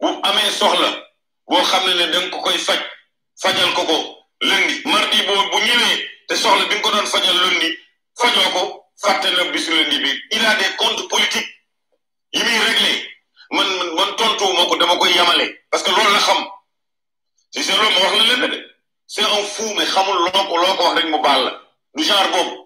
[0.00, 0.88] bu amee soxla
[1.46, 2.80] boo xam ne ne da nga ko koy faj
[3.42, 3.96] fajal ko ko
[4.48, 7.68] lundi mardi boo bu ñëwee te soxla bi nga ko doon fajal lundi
[8.18, 8.62] fajoo ko
[9.02, 11.48] fàtte na bisu lundi bi il a des comptes politiques
[12.32, 12.92] yi muy réglé
[13.50, 16.40] man man tontu moo ko dama koy yamale parce que loolu la xam
[17.54, 18.58] Cissé Lo ma wax la lenn de
[19.06, 21.44] c'est un fou mais xamul loo ko loo ko wax rek mu baal
[21.94, 22.65] du genre boobu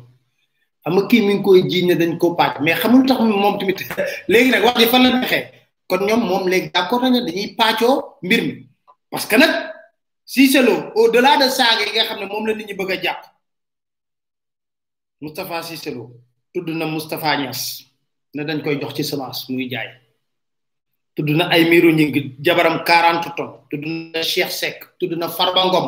[0.83, 3.57] xam nga kii mi ngi koy jiiñ ne dañ koo paaj mais xamul tax moom
[3.59, 3.79] tamit
[4.31, 5.43] léegi nag wax ji fan la neexee
[5.87, 8.53] kon ñoom moom léegi d'accord nañu dañuy paacoo mbir mi
[9.11, 9.51] parce que nag
[10.25, 12.97] Cissé Lo au delà de yi nga xam ne moom la nit ñi bëgg a
[13.03, 13.21] jàpp
[15.21, 15.91] Moustapha Cissé
[16.53, 17.83] tudd na Moustapha Niass
[18.33, 19.89] ne dañ koy jox ci semence muy jaay
[21.15, 25.61] tudd na ay miiru ñi jabaram 40 ton tudd na Cheikh Seck tudd na Farba
[25.67, 25.87] Ngom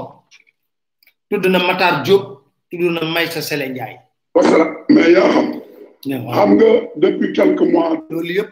[1.29, 2.23] tudd na Matar Diop
[2.69, 3.99] tudd na Maysa Sele Ndiaye
[4.33, 6.57] parce que mais yaa xam.
[6.57, 7.93] nga depuis quelques mois.
[8.09, 8.51] loolu yëpp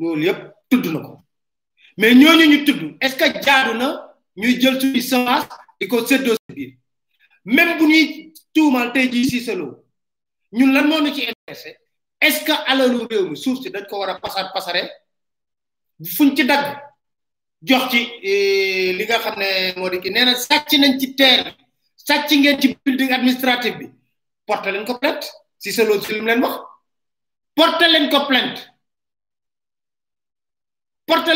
[0.00, 1.18] yëpp tudd na ko
[1.96, 3.88] mais ñooñu ñu tudd est-ce que jaadu na
[4.36, 5.46] ñuy jël suñu semence
[5.80, 6.70] di ko séddoo si biir
[7.44, 9.84] même bu ñuy tuumal tey jii Cissé Lo
[10.52, 11.78] ñun lan moo ñu ci intéressé
[12.20, 14.82] est-ce que alalu réew mi suuf si dañ ko war a pasar pasare
[16.04, 16.64] fuñ ci dagg
[17.62, 21.14] jox ci eh, li nga xam ne moo di ki nee na sàcc nañ ci
[21.14, 21.46] terre
[21.96, 23.97] sàcc ngeen ci building administratif bi.
[24.48, 25.26] porté leen ko plainte
[25.60, 26.54] si sa loolu si lu mu leen wax
[27.54, 28.60] porté leen ko plainte
[31.06, 31.30] porté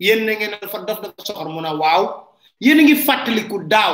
[0.00, 2.02] yéen na ngeen dafa dof dafa soxor mu na waaw
[2.60, 3.92] yéen a ngi fàttaliku daaw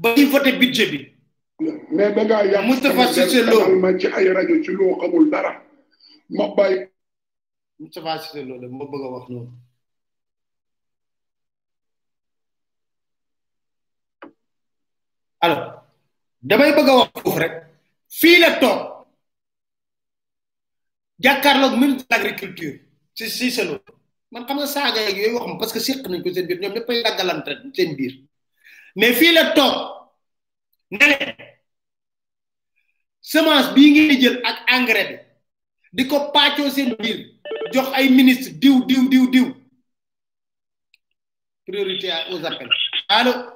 [0.00, 1.00] ba ñuy voté budget bi.
[1.94, 5.52] mais da ngaa yàq Moustapha Cissé Lo ci ay rajo ci loo xamul dara
[6.30, 6.88] ma bàyyi.
[7.78, 9.52] Moustapha Cissé Lo de ma bëgg a wax noonu.
[15.40, 15.84] alors
[16.40, 17.54] damay bëgg wax foofu rek
[18.20, 18.80] fii la toog
[21.24, 22.76] jàkkaarloog ministre de l' agriculture
[23.16, 23.74] si si selo
[24.32, 26.74] man xam nga saaga yeeg yooyu waxam parce que séq nañ ko seen biir ñoom
[26.74, 28.14] ñëppay daggalante seen biir
[28.98, 29.74] mais fii la toog
[30.98, 31.30] ne leen
[33.30, 35.22] semence bii ngeen jël ak engrais bi
[35.96, 37.16] di ko pàccoo seen biir
[37.74, 39.46] jox ay ministre diw diw diw diw
[41.66, 42.78] priorité aux appels
[43.18, 43.55] allo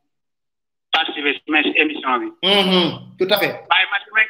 [0.91, 2.27] participer si mes émission bi.
[2.43, 2.87] Mm-hmm.
[3.19, 3.53] tout à fait.
[4.13, 4.29] rek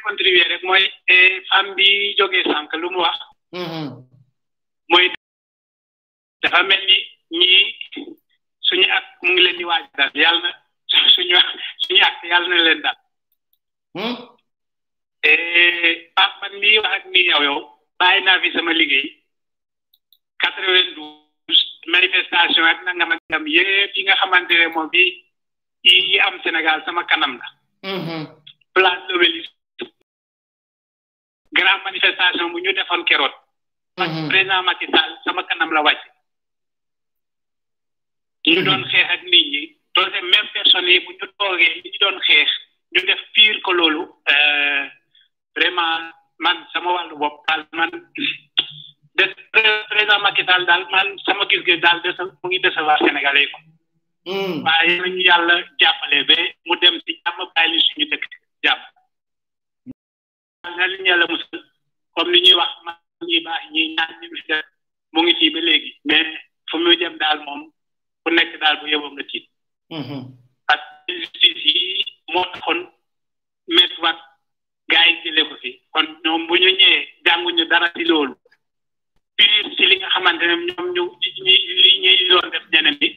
[0.64, 3.18] mooy eh, femme bi jógee sànq lu mu wax.
[3.52, 3.86] Mm-hmm.
[4.90, 5.08] mooy
[6.42, 6.98] dafa mel ni
[7.38, 8.10] ñii
[8.60, 11.36] suñu ak mu ngi leen di waaj daal yàlla na suñu
[11.84, 12.98] suñu ak yàlla na leen daal.
[13.94, 14.16] Mm-hmm.
[15.24, 17.58] Eh, Pape man mii wax ak nii yow yow
[17.98, 19.06] bàyyi naa fi sama liggéey
[20.40, 24.90] quatre-vingt-douze manifestation ak nangam ak nangam yëpp yi nga xamante ne moom
[25.84, 27.46] yi yi am Sénégal sama kanam la.
[27.90, 28.26] Mhm.
[28.74, 29.52] place de l'Obélisque
[31.52, 33.34] grand manifestation bu ñu defoon keroot
[33.98, 34.28] mhm.
[34.28, 36.02] président Macky Sall sama kanam la wàcc.
[38.46, 38.64] ñu mhm.
[38.64, 41.02] doon xeex ak nit ñi doon def même
[41.84, 42.50] ñu doon xeex
[42.94, 44.86] ñu def pire ko loolu euh,
[45.56, 47.90] vraiment man sama wàllu bopp daal man
[49.18, 52.10] de président Macky Sall daal man sama gis-gis daal de
[52.42, 53.71] mu ngi décevoir Sénégalais yi
[54.26, 54.62] Mm.
[54.64, 56.34] waaye nañu yàlla jàppale ba
[56.66, 58.22] mu dem si jàmm bàyyi li suñu dëkk
[58.64, 58.80] jàmm
[60.76, 61.60] na liñu yàlla musal
[62.14, 62.92] comme li ñuy wax ma
[63.28, 63.40] ñuy
[63.72, 64.12] ñi ñaan
[65.12, 66.28] mu ngi fii ba léegi mais
[66.70, 67.62] fu mu jëm daal moom
[68.22, 69.18] bu nekk daal bu yeboom mm-hmm.
[69.18, 69.50] la tiit
[70.66, 72.80] parce que justice yi moo taxoon
[73.74, 74.18] mes wat
[74.90, 78.34] gaa yi fi kon ñoom bu ñu ñëwee jànguñu dara ci loolu
[79.76, 81.02] ci li nga xamante ne ñoom ñu
[81.84, 83.08] li ñuy doon def ñeneen bi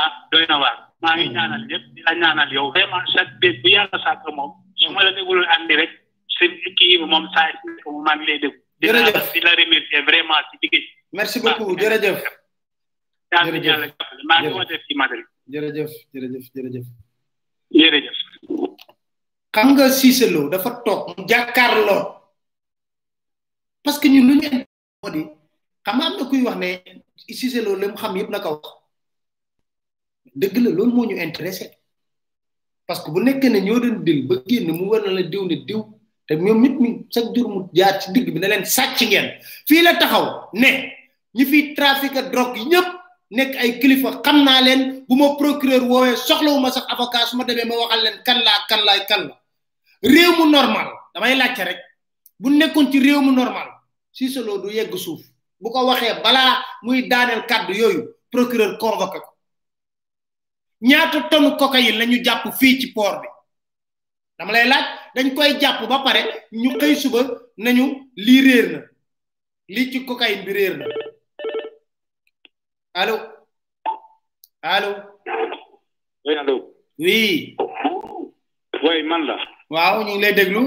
[0.00, 1.34] ah doy na waar ma ngi hmm.
[1.36, 5.00] ñaanal ñëpp di la ñaanal yow vraiment chaque bés bu yàlla sàkk moom su ma
[5.04, 5.90] la déglu andi rek
[6.36, 10.02] seen équipe moom saa si nekk mu man lay déglu di la di la remercier
[10.10, 10.84] vraiment ci liggéey
[11.18, 12.18] merci beaucoup jërëjëf
[13.32, 13.86] jërëjëf yàlla
[14.40, 16.86] ngi wote ci Madrid jërëjëf jërëjëf jërëjëf
[17.80, 18.16] jërëjëf
[19.54, 22.02] xam nga Cissé Lo dafa toog mu jàkkaarloo
[23.84, 24.50] parce que ñun lu ñu
[25.02, 25.24] moo di
[25.84, 26.70] xam nga am na kuy wax ne
[27.26, 28.83] Cissé Lo lim xam yëpp na ko wax
[30.32, 31.70] dëgg la loolu moo ñu intéressé
[32.86, 35.44] parce que bu nekkee ne ñoo doon dil ba génn mu war na la diw
[35.46, 35.80] ne diw
[36.26, 39.28] te ñoom nit mi chaque jour mu jaar ci digg bi na leen sàcc ngeen
[39.68, 40.70] fii la taxaw ne
[41.34, 42.88] ñi fi trafic drogue yi ñëpp
[43.30, 47.36] nekk ay kilifa xam naa leen bu ma procureur woowee soxlawu ma sax avocat su
[47.36, 49.22] ma demee ma waxal leen kan laa kan laay kan
[50.14, 51.78] réew mu normal damay laajte rek
[52.40, 53.68] bu nekkoon ci réew mu normal
[54.16, 55.22] si solo du yegg suuf
[55.60, 56.52] bu ko waxee balaa
[56.84, 58.02] muy daaneel kàddu yooyu
[58.32, 59.18] procureur convoqué
[60.88, 63.28] ñaata tonu cocaïne la ñu jàpp fii ci port bi
[64.38, 66.20] dama lay laaj dañ koy jàpp ba pare
[66.62, 67.20] ñu xëy suba
[67.56, 67.84] nañu
[68.24, 68.80] lii réer na
[69.74, 70.84] lii ci cocaïne bi réer na
[73.00, 73.16] allo
[74.74, 74.90] allo.
[76.24, 76.54] oui allo.
[79.10, 79.34] man la.
[79.74, 80.62] waaw ñu ngi lay déglu.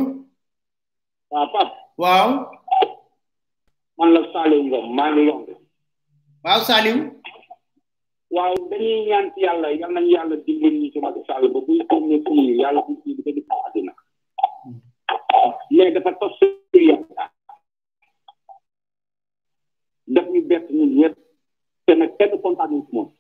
[2.02, 2.32] waaw
[6.44, 7.17] Pape.
[8.36, 12.16] waaw dañuy ñaan ci yàlla yal nañu yàlla dimbali ñu ci Macky ba buy tourné
[12.28, 13.94] fii yàlla bu fii dafa gis àddina
[15.72, 17.24] mais dafa tos suñu yàlla
[20.14, 21.16] daf ñu bett ñun ñëpp
[21.86, 22.52] te nag kenn moom.
[22.92, 23.12] waaw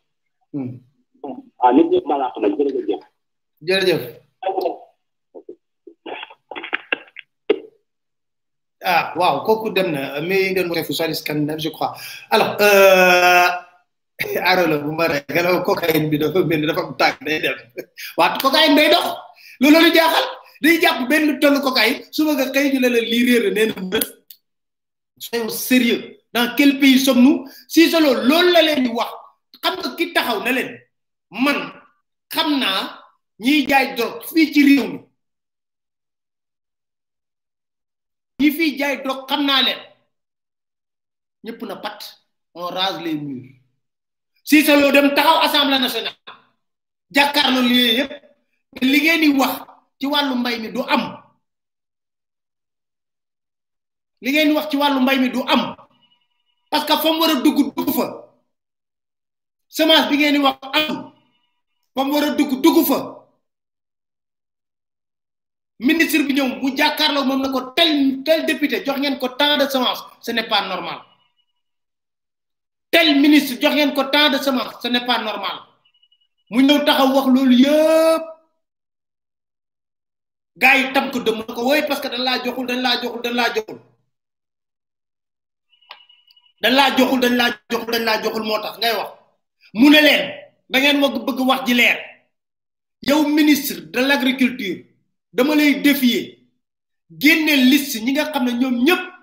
[0.54, 0.76] hmm.
[1.64, 3.04] ah, nit ñëpp balaa xam nag jërëjëf.
[3.68, 4.04] jërëjëf.
[8.84, 11.96] ah waaw kooku dem na mais yi ngeen waxee fu Salif Scandinave je crois
[12.30, 12.56] alors.
[12.60, 13.67] Euh,
[14.44, 17.58] aarola bu mbaree ngelaw cocaïne bi dafa mel ni dafa tàgg day dem
[18.18, 19.06] waaw cocaïne day dox
[19.62, 20.26] loolu lu jaaxal
[20.64, 26.02] day jàpp benn tonne cocaïne suba nga xëy ñu ne la lii réer na sérieux
[26.34, 27.34] dans quel pays sommes
[27.74, 29.12] si solo loolu la leen di wax
[29.64, 30.70] xam nga ki taxaw na leen
[31.44, 31.60] man
[32.34, 32.82] xam naa
[33.44, 34.88] ñi jaay drogue fii ci réew
[38.40, 39.82] ñi fii jaay drogue xam naa leen
[41.46, 42.00] ñëpp na pat
[42.60, 43.57] on rase les murs
[44.48, 46.16] si solo dem taxaw assemblée nationale
[47.16, 48.12] jàkkaarlu li yeb
[48.90, 49.56] li ngeen di wax
[50.00, 51.04] ci walu mbay mi du am
[54.24, 55.76] li ngeen di wax ci walu mbay mi du am
[56.72, 58.06] parce que fam wara dugg dugg fa
[59.68, 61.12] semence bi ngeen di wax am
[61.96, 62.98] fam wara dugg dugg fa
[65.84, 69.58] ministre bi ñew mu jakarlo mom na ko tel tel député jox ngeen ko temps
[69.60, 71.04] de semence ce n'est pas normal
[72.98, 75.58] tel ministre jox ngeen ko tant de semence ce n'est pas normal
[76.50, 78.22] mu ñëw taxaw wax loolu yeb
[80.58, 83.34] gaay tam ko dem ko woy parce que dañ la joxul dañ la joxul dañ
[83.36, 83.70] la joxul
[86.62, 89.10] dañ la joxul dañ la joxul dañ la joxul motax ngay wax
[89.76, 90.24] mu ne len
[90.70, 91.98] da ngeen mo bëgg wax ji leer
[93.04, 94.78] yow ministre de l'agriculture
[95.34, 96.50] dama lay défier
[97.12, 99.17] génne liste ñi nga xam ñom ñepp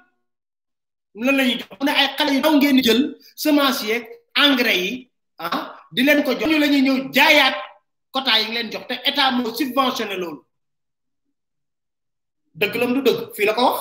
[1.22, 3.00] lan la ñuy jox mu ne ay xale yu ndaw ngeen di jël
[3.42, 4.02] semence yeeg
[4.42, 4.88] engrais yi
[5.46, 5.54] ah
[5.94, 7.56] di leen ko jox ñu la ñuy ñëw jaayaat
[8.12, 10.40] quota yi leen jox te état moo subventionné loolu
[12.58, 13.80] dëgg lam du dëgg fii la ko wax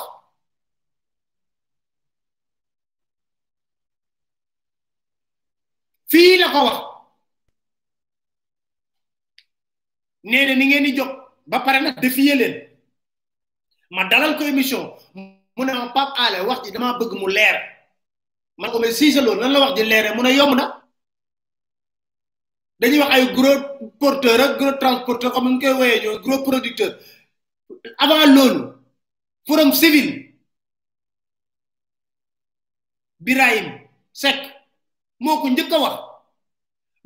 [6.11, 6.77] fii la ko wax
[10.29, 11.11] neene ni ngeen di jox
[11.49, 12.55] ba pare nag défier leen
[13.95, 14.83] ma dalal ko émission
[15.55, 17.57] mu ne ma Pape Alé wax ji damaa bëgg mu leer
[18.57, 20.65] man ko mais Cissé Lo nan la wax ji leere mun a yomb na
[22.79, 23.59] dañuy wax ay gros
[24.01, 26.91] porteur ak gros transporteur comme ni ñu koy woyee ñooy gros producteur
[28.03, 28.61] avant loolu
[29.47, 30.09] forum civil
[33.25, 33.67] Birahim
[34.11, 34.39] set
[35.19, 35.95] moo ko njëkk a wax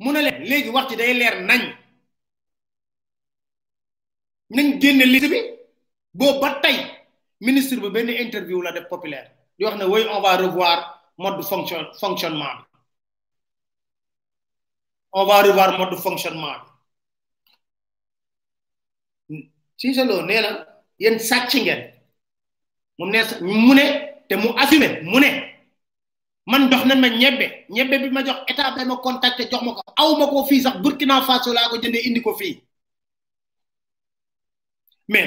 [0.02, 1.62] mun a leen léegi wax ji day leer nañ
[4.56, 5.40] nañ génne liste bi
[6.16, 6.97] boobu ba tey
[7.40, 11.42] ministre bi benn interview la populaire di wax on va revoir mode de
[11.98, 12.64] fonctionnement
[15.12, 16.60] on va revoir mode de fonctionnement
[19.28, 20.66] bi si selo nee na
[20.98, 21.18] yéen
[24.28, 25.20] te mu assumé mu
[26.46, 30.16] man dox nañ ma ñebbe ñebbe bi ma jox état ma contacté jox ma aw
[30.18, 32.36] ma ko sax Burkina Faso ko indi ko
[35.08, 35.26] mais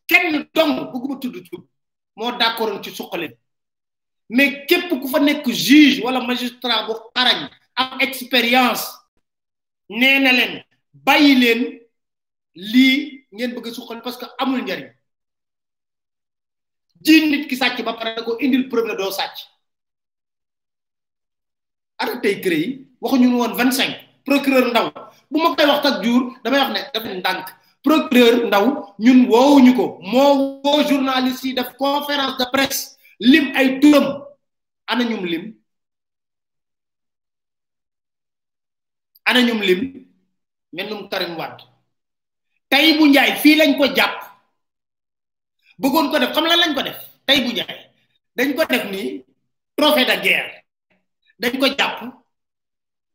[0.11, 1.61] kenn dong bëgguma tudd tur
[2.17, 3.27] moo d' accord ci suqale
[4.35, 7.41] mais képp ku fa nekk juge wala magistrat bu xarañ
[7.79, 8.83] am expérience
[9.99, 10.53] nee na leen
[11.07, 11.61] bàyyi leen
[12.71, 12.97] lii
[13.33, 14.89] ngeen bëgg suqal parce que amul njariñ
[17.05, 19.35] ji nit ki sàcc ba pare ko indil preuve ne doo sàcc
[22.01, 22.67] ara tey kër yi
[23.01, 24.87] waxuñu woon 25 procureur ndaw
[25.31, 27.47] bu ma koy wax tak jour damay wax ne dafa ndank
[27.83, 28.65] procureur Ndaw
[29.01, 30.31] ñun woowuñu ko moo
[30.65, 32.81] woo journaliste yi def conférence de presse
[33.19, 34.05] lim ay turam
[34.91, 35.43] ana ñum lim
[39.29, 39.81] ana ñum lim
[40.73, 41.63] mennum Karim Wade
[42.69, 44.17] tey bu njaay fii lañ ko jàpp
[45.81, 47.79] bëggoon ko def xam lan lañ ko def tey bu njaay
[48.37, 49.25] dañ ko def nii
[49.77, 50.49] trophée de guerre
[51.41, 51.97] dañ ko jàpp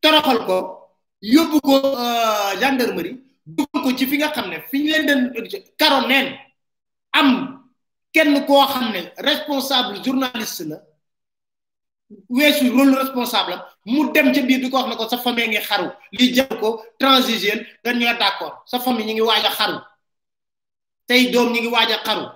[0.02, 0.56] toroxal ko
[1.34, 5.20] yóbbu ko euh, gendarmerie dugal ko ci fi nga xamne fi ñu leen den
[5.78, 6.26] karo neen
[7.18, 7.28] am
[8.12, 10.78] kenn ko xamne responsable journaliste la
[12.28, 15.60] wessu rôle responsable mu dem ci biir di ko wax ne ko sa famille ngi
[15.68, 19.78] xaru li jël ko transigène nga ñu d'accord sa famille ñi ngi waaj xaru
[21.06, 22.26] tay doom ñi ngi waaj xaru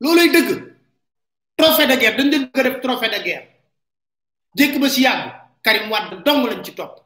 [0.00, 0.74] lolay deug
[1.56, 3.51] trophée de guerre dañ leen bëgg def trophée de guerre
[4.56, 5.24] dégg ba si yàgg
[5.64, 6.98] karim wadd dong lañ ci topp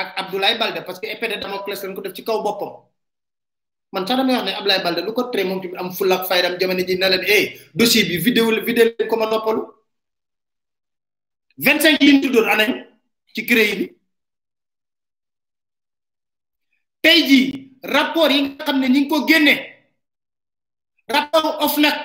[0.00, 2.72] ak abdoulaye balde parce que épée de damoclès lañ ko def ci kaw boppam
[3.92, 6.54] man sax damay wax ne abdoulaye balde lu ko tere moom tamit am fulak fayram
[6.60, 7.44] jamono ji na leen eh
[7.78, 9.62] dossier bi vidéo la vidéo ko ma noppalu
[11.58, 12.72] 25 yi tuddoon anañ
[13.34, 13.86] ci créé bi
[17.02, 17.38] tay ji
[17.96, 19.54] rapport yi nga xamne ñing ko génne
[21.14, 21.96] rapport nak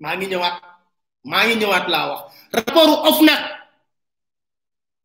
[0.00, 0.73] ma ngi ñëwaat
[1.28, 2.20] maa ngi ñëwaat laa wax
[2.58, 3.42] rapportu ofnac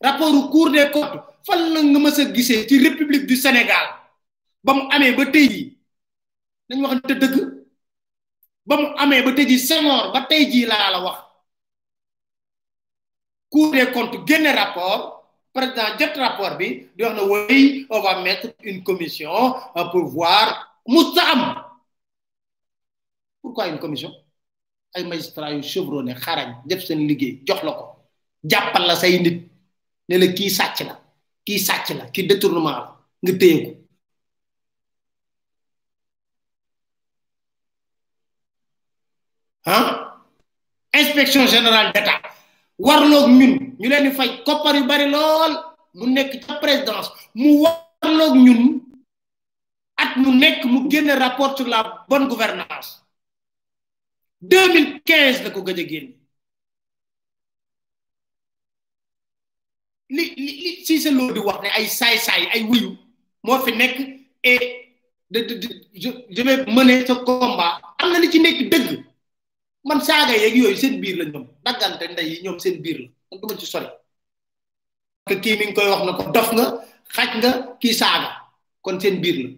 [0.06, 3.88] rapportu cour des comptes fan la nga mësa gisee ci république du sénégal
[4.64, 5.62] ba mu amee ba tey yi
[6.68, 7.36] dañ te dëgg
[8.68, 11.18] ba mu amee ba tey ji senor ba tey ji laa la wax
[13.52, 15.02] cour des comptes génne rapport
[15.54, 19.36] président jot rapport bi di wax na oui on va mettre une commission
[19.78, 20.46] euh, pour voir
[20.88, 21.42] musta am
[23.42, 24.12] pourquoi une commission
[24.94, 27.86] ay magistrats yu chevronné xarañ def seen liggéey jox la ko
[28.52, 29.38] jàppal la say nit
[30.10, 30.96] ne la kii sàcc la
[31.46, 32.84] kii sàcc la kii détournement la
[33.24, 33.72] nga téye ko
[39.76, 39.90] ah
[41.02, 42.16] inspection générale d'État
[42.86, 45.54] warloog ñun ñu leen di fay koppar yu bari lool
[45.98, 47.10] mu nekk ca présidence
[47.42, 48.62] mu warloog ñun
[50.04, 52.90] at mu nekk mu génne rapport sur la bonne gouvernance
[54.42, 56.16] 2015 la ko gëj a génn
[60.16, 62.96] li li li Cissé Lo di wax ne ay saay-saay ay wuyu
[63.44, 63.98] moo fi nekk
[64.44, 64.64] et
[65.30, 67.04] de de je je vais mener
[68.00, 69.04] am na li ci nekk dëgg
[69.84, 73.38] man saaga yeeg yooyu seen biir la ñoom daggante ndey yi ñoom seen biir la
[73.38, 73.86] man du ci sori.
[75.26, 76.66] parce que kii mi ngi koy wax na ko dof nga
[77.16, 78.30] xaj nga kii saaga
[78.82, 79.50] kon seen biir la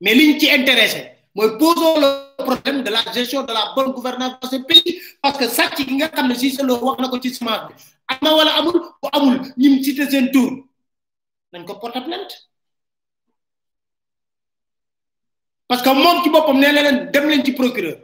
[0.00, 1.00] mais liñ ci intéressé
[1.34, 5.48] mooy posons problème de la gestion de la bonne gouvernance dans ce pays parce que
[5.48, 7.70] sàcc gi nga xam ne si sa wax na ci semence
[8.08, 10.50] am wala amul bu amul ñim cité seen tour
[11.52, 12.46] nañ ko porte plainte
[15.68, 17.98] parce que moom ci boppam nee leen dem leen ci procureur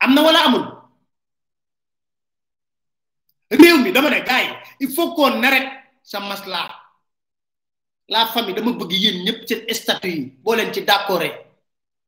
[0.00, 0.64] am wala amul
[3.50, 5.68] réew mi dama ne gars il faut qu'on arrête
[6.02, 6.77] sa maslaa
[8.08, 11.22] la famille dama bëgg yéen ñëpp seen statut yi boo leen ci d'accord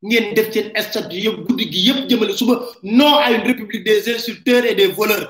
[0.08, 4.00] ngeen def seen statut yëpp guddi gi yëpp jëmale suba non à une république des
[4.14, 5.28] insulteurs et des voleurs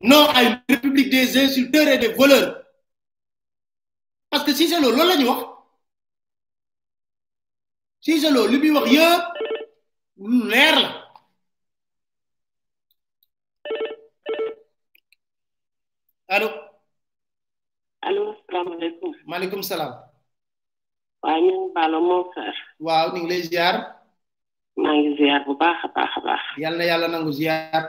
[0.00, 2.64] non à une république des insulteurs et des voleurs
[4.30, 5.40] parce que si c'est loolu loolu la ñu wax
[8.00, 9.22] si c'est loolu li muy wax yëpp
[10.18, 10.90] lu leer la
[16.28, 16.48] allo
[19.28, 19.92] Malikum salam.
[21.22, 21.70] waaw ñu
[22.34, 22.54] sar.
[22.86, 23.76] waaw ñu ngi lay ziar.
[24.82, 26.42] maa ngi ziar bu baax baax baax.
[26.62, 27.84] yàlla na nangu ziar.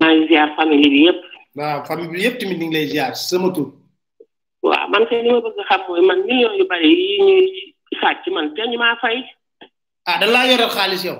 [0.00, 1.20] maa ngi ziar famille bi yépp.
[1.58, 3.68] waaw famille bi yépp tamit ñu ngi lay ziar sama tur.
[4.66, 7.42] waaw man kay li bëgg xam mooy man millions yu bari yi ñuy
[8.00, 8.60] sàcc man te
[9.02, 9.16] fay.
[10.10, 11.18] ah da laa yoral yow.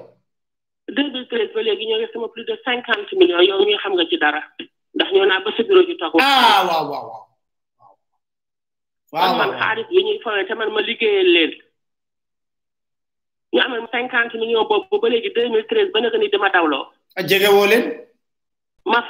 [0.92, 4.40] 2013 ba léegi ñoo ngi sama plus de 50 millions yow xam nga ci dara
[4.94, 6.12] ndax ñoo naa ba sa bureau ji toog.
[6.20, 7.22] ah waaw waaw waaw.
[9.14, 11.52] waaw man xaalis yi ñuy fawee te man ma liggéeyal leen.
[13.52, 16.84] ñu amoon cinquante millions boobu ba léegi deux mille treize ba nga ni dama dawloo.
[17.18, 17.84] a jege woo leen.
[18.92, 19.00] ma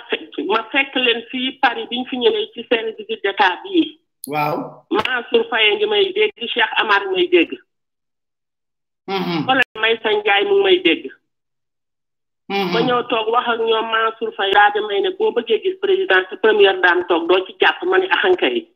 [0.73, 3.99] fekk leen fii Paris biñ fi ñëwee ci seen visite d'état bii.
[4.27, 4.55] waaw.
[4.91, 7.51] Mansour Faye ngi may dégg Cheikh Amar may dégg.
[9.07, 9.81] xoolal mm-hmm.
[9.83, 11.05] may sa Ndiaye mu may dégg.
[12.51, 12.73] Mm-hmm.
[12.75, 15.79] ma ñëw toog wax ak ñoom Mansour Faye daa di may ne boo bëggee gis
[15.81, 18.67] président sa première dame toog doo ci jàpp ma ne axankay.
[18.67, 18.72] Ah,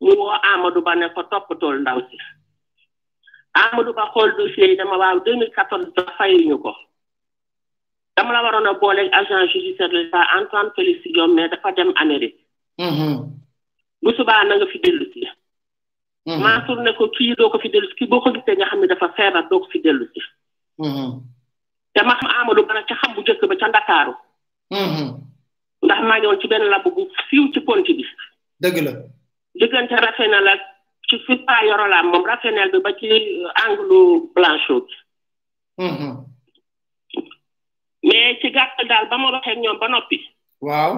[0.00, 2.16] ñu woo Amadou Ba ne ko toppatool ndaw si
[3.62, 6.72] Amadou Ba xool dossier yi dama waaw 2014 da fayuñu ko
[8.16, 11.90] dama la waroon a booleeg agent judiciaire de l'État Antoine Félix Diome mais dafa dem
[12.02, 12.38] Amérique
[12.80, 13.14] mm-hmm.
[14.02, 15.20] bu subaa na nga fi dellu si
[16.26, 16.42] mm-hmm.
[16.44, 18.80] Mansour ne ko kii doo ko fi dellu si kii boo ko gisee nga xam
[18.80, 20.20] ne dafa feebar doo ko fi dellu si
[20.82, 21.10] mm-hmm.
[21.94, 24.14] te ma xam Amadou Ba ca xam bu njëkk ba ca Ndakaaru
[25.84, 28.04] ndax maa ngi woon ci benn lab bu siiw ci pont bi
[28.62, 28.92] dëgg la
[29.56, 30.60] diggante Rafenel ak
[31.08, 34.84] ci fi pas Yorolam moom Rafenel bi ba ci euh, angle Blanchot
[35.80, 36.12] mm-hmm.
[38.04, 40.18] mais ci gàttal daal ba ma waxee ñoom ba noppi.
[40.60, 40.92] waaw.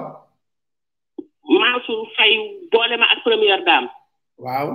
[1.51, 3.87] Mansour Faye boole ma ak première dame.
[4.37, 4.67] waaw.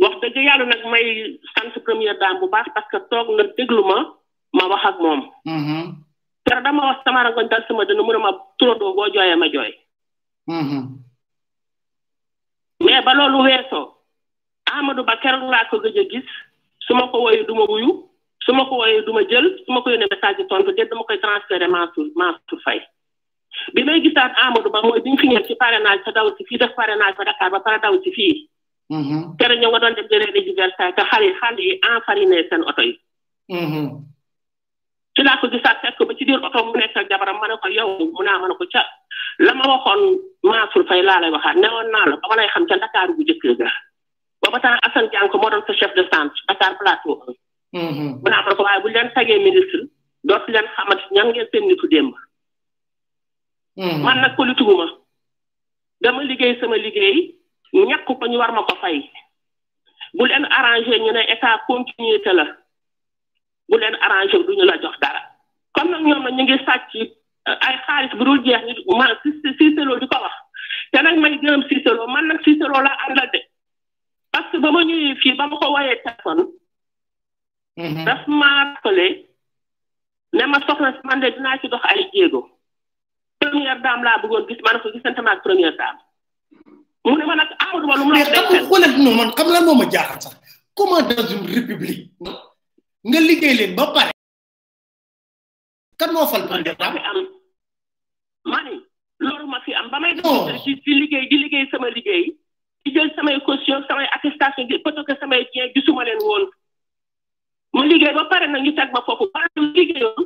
[0.00, 3.82] wax dëgg yàlla nag may sant première dame bu baax parce que toog na déglu
[3.86, 4.14] ma
[4.54, 5.20] ma wax ak moom.
[5.28, 6.62] te mm-hmm.
[6.64, 9.72] dama wax sama rangoñ dal sama dina mën a ma turandoo boo jooyee ma jooy.
[10.48, 11.03] Mm-hmm.
[12.94, 13.90] mais ba loolu weesoo
[14.72, 16.26] Amadou Ba keroog laa ko gëj a gis
[16.86, 17.90] su ma ko woyee du ma wuyu
[18.46, 20.84] su ma ko woyee du ma jël su ma ko yónnee message yi tontu te
[20.86, 22.82] dama koy transféré Mansour Mansour Faye
[23.74, 26.44] bi may gisaat Amadou Ba mooy bi ñu fi ñëw ci parrainage sa daw ci
[26.46, 28.48] fii def parrainage ba Dakar ba pare daw ci fii.
[28.90, 29.36] Mm-hmm.
[29.38, 32.62] keroog ñoo nga doon def jëlee di Versailles te xale yi xale yi enfariné seen
[32.62, 34.06] oto
[35.14, 37.54] ci laa ko gisaat fekk ba ci biir oto mu nekk ak jabaram ma ne
[37.62, 38.82] ko yow mu naa ma ne ko ca
[39.38, 42.66] la ma waxoon Mansour Faye laa lay waxaat newoon naa la ba ma lay xam
[42.66, 43.70] ca Dakar bu jëkk ga
[44.42, 47.14] booba temps Assane Dianko moo doon sa chef de centre Dakar plateau
[47.72, 48.10] mm-hmm.
[48.22, 48.90] mu naa ma ne ko waaye bu
[53.78, 54.92] mm-hmm.
[56.02, 57.34] dama liggéey sama liggéey
[57.72, 58.98] ñàkk ko ñu war ma ko fay
[60.12, 62.44] bu leen arrangé ñu ne état continuité la
[63.70, 65.20] bu leen arrangé wu du ñu la jox dara
[65.74, 69.06] comme nag ñoom nag ñu ngi sàcc eh, ay xaalis bu dul jeex ñu ma
[69.24, 70.34] Cissé Lô di ko wax
[70.92, 73.40] te nag may gërëm Cissé Lô man nag Cissé Lô laa àndal de
[74.32, 76.42] parce que ba ma ñëwee fii ba ma ko woyee téléphone.
[77.78, 78.04] Mm-hmm.
[78.06, 79.28] daf ma rappelé
[80.32, 82.40] ne ma soxna si man de dinaa ci dox ay jéego.
[83.40, 85.98] première dame laa bëggoon gis ma ne ko gisante ma ak première dame
[87.06, 88.24] mu ne ma nag Amadou Ba lu mu la.
[88.24, 90.36] mais man xam lan moo ma jaaxal sax
[90.74, 92.10] comment dans une république.
[93.08, 94.12] nga liggéey leen ba pare.
[96.00, 96.96] kan moo fal président am
[98.50, 98.76] mani
[99.24, 100.16] loolu ma fi am ba may.
[100.84, 102.32] di liggéey di liggéey sama liggéey.
[102.84, 106.44] di jël samay caution samay attestation di parce que samay bien gisuma leen woon.
[107.76, 110.24] ma liggéey ba pare na ñu tag ma foofu ba ñu liggéeyoon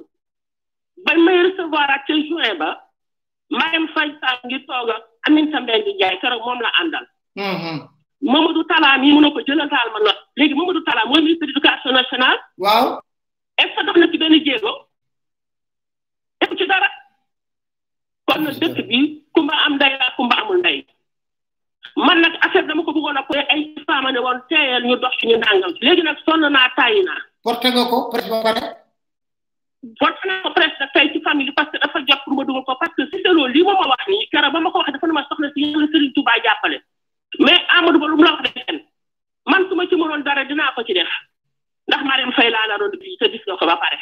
[1.04, 2.70] bañ may recevoir ak juin ba
[3.50, 7.04] Marième Faye Sall ngi toog ak Aminata Mbengue Ndiaye keroog moom la àndal.
[7.32, 7.76] Mm-hmm.
[8.28, 11.46] Mamadou Talla mii mën a ko jëlal daal ma note léegi Mamadou Talla mooy ministre
[11.46, 12.38] de l'éducation nationale.
[12.64, 13.00] waaw
[13.56, 14.68] est-ce que dox na ci benn jéego.
[16.40, 16.90] def ci dara.
[18.28, 19.00] kon nag dëkk bi
[19.32, 20.84] kumba am ndey ak kumba amul ndey.
[22.06, 25.12] man nag affaire dama ko bëggoon a ko ay faama ne woon teeyal ñu dox
[25.20, 27.20] suñu ndàngam léegi nag sonn naa tàyyi naa.
[27.44, 28.60] porté nga ko presque ba pare.
[29.98, 30.68] porté
[31.56, 33.88] parce que dafa jot pour ma dugal ko parce que si loolu lii moom ma
[33.96, 36.84] wax nii keroog ba ma ko waxee dafa ne ma soxna si yàlla Serigne
[37.38, 38.74] mais Amadou Ba lu mu la wax de
[39.50, 41.08] man su ma ci mënoon dara dinaa ko ci def
[41.88, 43.98] ndax Marème Faye laa la doon fii te gis nga ko ba pare.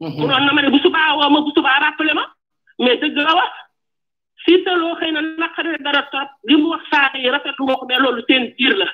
[0.00, 0.46] mënoon mhm.
[0.46, 2.26] na ma ne bu subaa woo ma bu subaa rappelé ma
[2.78, 3.52] mais dëgg la wax
[4.44, 7.84] si taloo xëy na naqare dara trop li mu wax saa yi rafetlu ma ko
[7.88, 8.86] mais loolu seen biir la.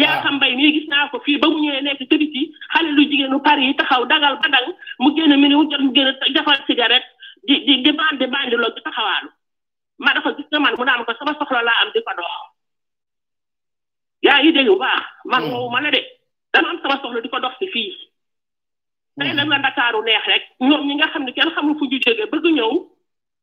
[0.00, 3.02] yaa xam mbay mii gis naa ko fii ba mu ñëwee nekk ci xale lu
[3.10, 4.66] jigéenu Paris yi taxaw dagal ba dang
[4.98, 7.08] mu génn mi ni mu jot mu génn defal cigarette
[7.44, 8.80] di di di bandi bandi loolu di
[9.98, 12.12] ma dafa gis na man mu naa ma ko sama soxla laa am di ko
[12.12, 12.32] dox
[14.24, 15.72] yaa ngi dégg bu baax man moomu mm.
[15.72, 16.00] ma la de
[16.52, 17.88] dama am sama soxla di ko dox si fii
[19.18, 19.48] tey mm.
[19.48, 21.96] neex rek ñoom ñi nga xam ne kenn xamul fu ñu
[22.28, 22.72] bëgg ñëw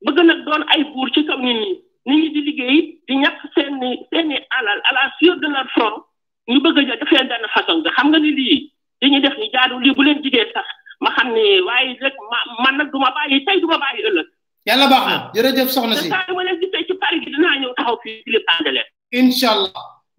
[0.05, 1.75] bëgg nag doon ay buur ci kaw nit ñi
[2.05, 5.03] nit ñi di liggéey di ñàkk seeni seeni alal à la
[5.35, 6.05] de leur front
[6.47, 8.59] ñu bëgg a def leen benn façon bi xam nga ni lii
[9.01, 10.67] li ñu def ni jaadu lii bu leen jigéen sax
[11.01, 14.03] ma xam ne waaye rek ma man nag du ma bàyyi tey du ma bàyyi
[14.03, 14.27] ëllëg
[14.67, 16.07] yàlla baax na jërëjëf soxna si.
[16.09, 18.23] saa ci Paris gi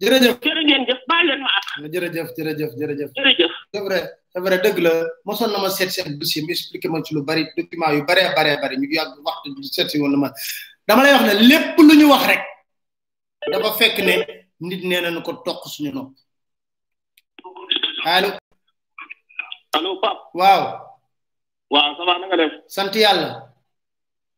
[0.01, 0.39] jërëjëf.
[0.47, 3.09] jërë ngeen ah, jërëjëf jërëjëf jërëjëf.
[3.17, 4.91] jërëjëf c'est vrai dëgg la
[5.25, 8.75] na ma seet seen dossier mu expliqué ci lu bari document yu baree baree bari
[8.77, 10.29] ñu yàgg waxtu seet si woon ma
[10.85, 12.39] dama lay wax ne lépp lu ñu wax rek
[13.51, 14.13] dafa fekk ne
[14.59, 16.11] nit nee nañu ko toq suñu nopp
[18.05, 18.29] allo.
[20.33, 20.63] waaw.
[21.69, 23.54] waaw ça sant yàlla.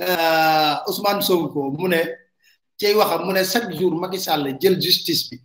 [0.00, 1.96] Euh, Ousmane Sonko mu ne
[2.78, 5.40] cay waxam mu ne chaque jour Macky Sall jël justice bi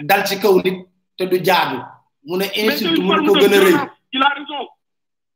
[0.00, 0.80] dal ci kaw nit
[1.14, 1.76] te du jaadu
[2.24, 3.76] mu ne insulte mënu ko gën a rëy
[4.16, 4.64] il a raison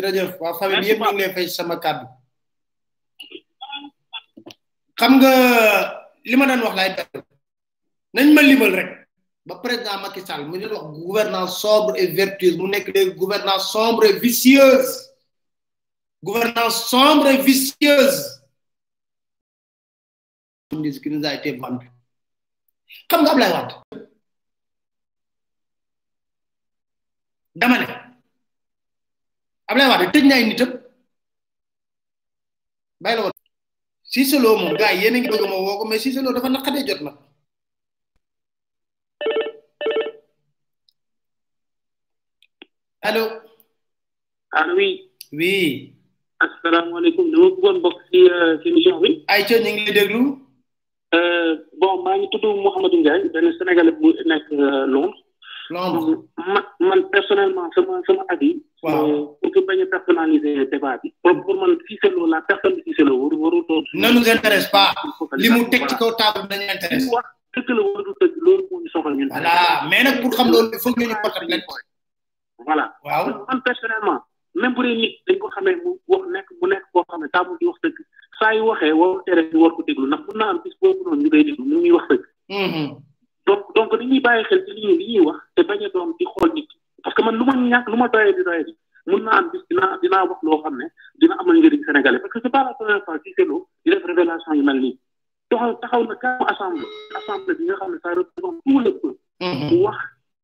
[0.08, 2.06] jërëjëf waaw famille bi yëpp ñu ngi sama kàddu.
[4.98, 5.32] xam nga
[6.28, 7.08] li ma daan wax laay def
[8.14, 8.90] nañ ma limal rek
[9.46, 13.66] ba président Macky Sall mu leen wax gouvernance sobre et vertueuse mu nekk léegi gouvernance
[13.74, 14.92] sombre et vicieuse
[16.26, 18.20] gouvernance sombre et vicieuse
[20.68, 20.76] qui
[21.10, 21.30] nga
[23.10, 23.74] Ablaye Wade
[27.60, 27.87] dama ne
[29.68, 30.70] Ablaye Wade tëj na ay nitam
[33.04, 33.36] bàyyi la woon
[34.10, 36.48] Cissé Lo moom gars yi a ngi bëgg ma woo ko mais Cissé Lo dafa
[36.52, 37.12] naqadee jot na
[43.08, 43.22] allo.
[44.58, 44.90] allo oui.
[45.38, 45.58] oui.
[46.44, 49.10] asalaamaaleykum dama bëggoon bokk ci euh, ci émission bi.
[49.28, 50.20] ay ñu ngi lay déglu.
[51.14, 55.16] Euh, bon maa ngi tudd Mouhamadou Ndiaye benn Sénégalais bu nekk euh, Londres.
[55.70, 56.16] man
[56.80, 58.56] man personnellement sama sama avis.
[58.82, 61.12] waaw pour a personnaliser débat bi.
[61.22, 63.84] pour man Cissé Lo la personne Cissé Lo waru waru doon.
[63.94, 64.90] ne nous intéresse pas
[65.36, 67.08] li mu teg ci kaw table dañu intéresse.
[67.12, 69.28] wax dëgg la waru dëgg loolu moo ñu soxal ñun.
[69.30, 70.80] voilà mais nag pour xam loolu dañ
[75.40, 75.90] ko xamee mu
[76.32, 77.96] nekk mu nekk koo xam ne taamu di wax dëgg
[78.38, 81.04] saa yu waxee war tere ñu war ko déglu ndax mun naa am bis boobu
[81.04, 82.22] noonu ñu koy déglu mu ngi wax dëgg.
[82.48, 82.86] Mm-hmm.
[83.48, 85.88] donc donc dañuy bàyyi xel ci li ñuy wax te bañ a
[86.18, 86.68] di xool nit
[87.02, 88.74] parce que man lu ma ñàkk lu ma doyee di doyee di
[89.06, 89.50] mun naa am
[90.30, 90.86] wax loo xam ne
[91.20, 94.52] dina amal njëriñ sénégalais parce que c'est pas la première ci Cellou di def révélation
[94.58, 94.98] yu mel nii
[95.50, 96.88] doxal taxaw na kàmm assemblée
[97.18, 99.70] assemblée bi nga xam ne ça représente tout le peuple mm-hmm.
[99.84, 99.98] wax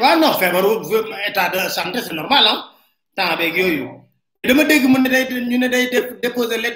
[0.00, 0.72] waaw non feebaru
[1.28, 2.58] état de santé c'est normal ah
[3.16, 3.88] temps beeg yooyu.
[4.42, 5.68] dama dégg mu ne day ñu ne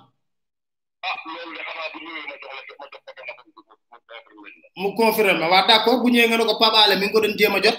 [4.80, 7.36] mu confirmer ma waaw d'accord bu ñëwee nga ne ko Pape mi ngi ko doon
[7.38, 7.78] jéem a jot.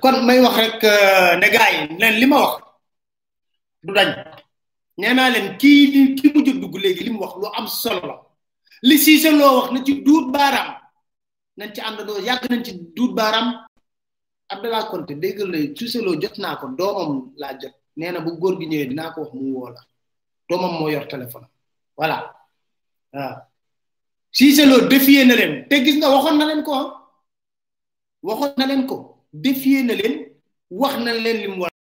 [0.00, 0.82] kon may wax rek
[1.40, 1.70] ne gars
[2.00, 2.54] leen li ma wax
[3.82, 4.08] du dañ
[4.98, 7.66] nee naa leen kii li ki mujj a dugg léegi li mu wax lu am
[7.66, 8.16] solo la
[8.82, 10.70] li Cissé loo wax na ci duut baaraam
[11.58, 13.66] nañ ci àndandoo yàgg nañ ci duut baaraam.
[14.52, 18.30] Abdallah Konte déggal lay Cissé Lo jot naa ko doomam laa jot nee na bu
[18.40, 19.80] góor gi ñëwee dinaa ko wax mu woo la
[20.48, 21.46] doomam moo yor téléphone
[21.96, 22.16] voilà
[23.14, 23.34] waaw
[24.36, 26.86] Cissé Lo défier na leen te gis nga waxoon na leen ko ah.
[28.26, 28.96] waxoon na leen ko
[29.44, 30.14] défier na leen
[30.80, 31.72] wax na leen li mu war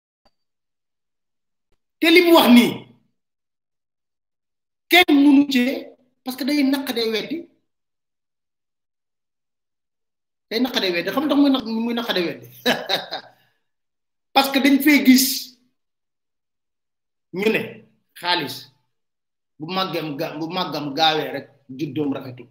[2.00, 2.68] te li mu wax nii
[4.90, 5.68] kenn mënu cee
[6.22, 7.38] parce que day naq day weddi
[10.50, 12.46] day naqadee weddi xam nga tax muy na muy naqadee weddi
[14.34, 15.24] parce que dañ fee gis
[17.38, 17.60] ñu ne
[18.20, 18.56] xaalis
[19.58, 21.46] bu màggam ga bu màggam gaawee rek
[21.78, 22.44] juddoom rafetu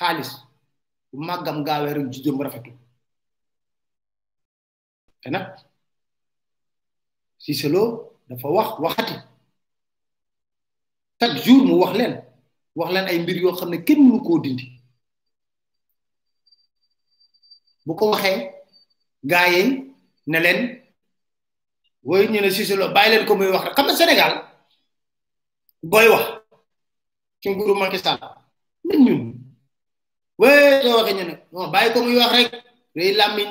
[0.00, 0.30] xaalis
[1.12, 2.70] bu màggam gaawee rek juddoom rafetu
[5.22, 5.46] te nag
[7.42, 7.82] si selo
[8.28, 9.14] dafa wax waxati
[11.18, 12.14] chaque jour mu wax leen
[12.78, 14.40] wax leen ay mbir yoo xam ne kenn mënu koo
[17.84, 18.48] bu ko waxee
[19.30, 19.62] gaa yi
[20.30, 20.58] ne leen
[22.08, 24.32] woy ñu ne Cissé Lo leen ko muy wax rek kam nga Sénégal
[25.90, 26.24] booy wax
[27.40, 28.20] ci nguuru Macky Sall
[28.88, 29.22] nit ñun
[30.40, 32.48] wéy soo waxee ñu ne non bàyyi ko muy wax rek
[32.96, 33.50] day làmmiñ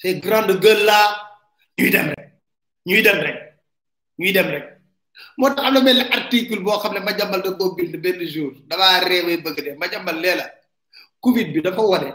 [0.00, 1.00] ces grandes gueules là
[1.78, 2.28] ñuy dem rek
[2.86, 3.36] ñuy dem rek
[4.18, 4.64] ñuy dem rek
[5.38, 8.52] moo tax am na benn boo xam ne ma jàmbal da ko bind benn jour
[8.68, 10.46] damaa réewee bëgg de ma jàmbal lee la
[11.22, 12.10] Covid bi dafa wane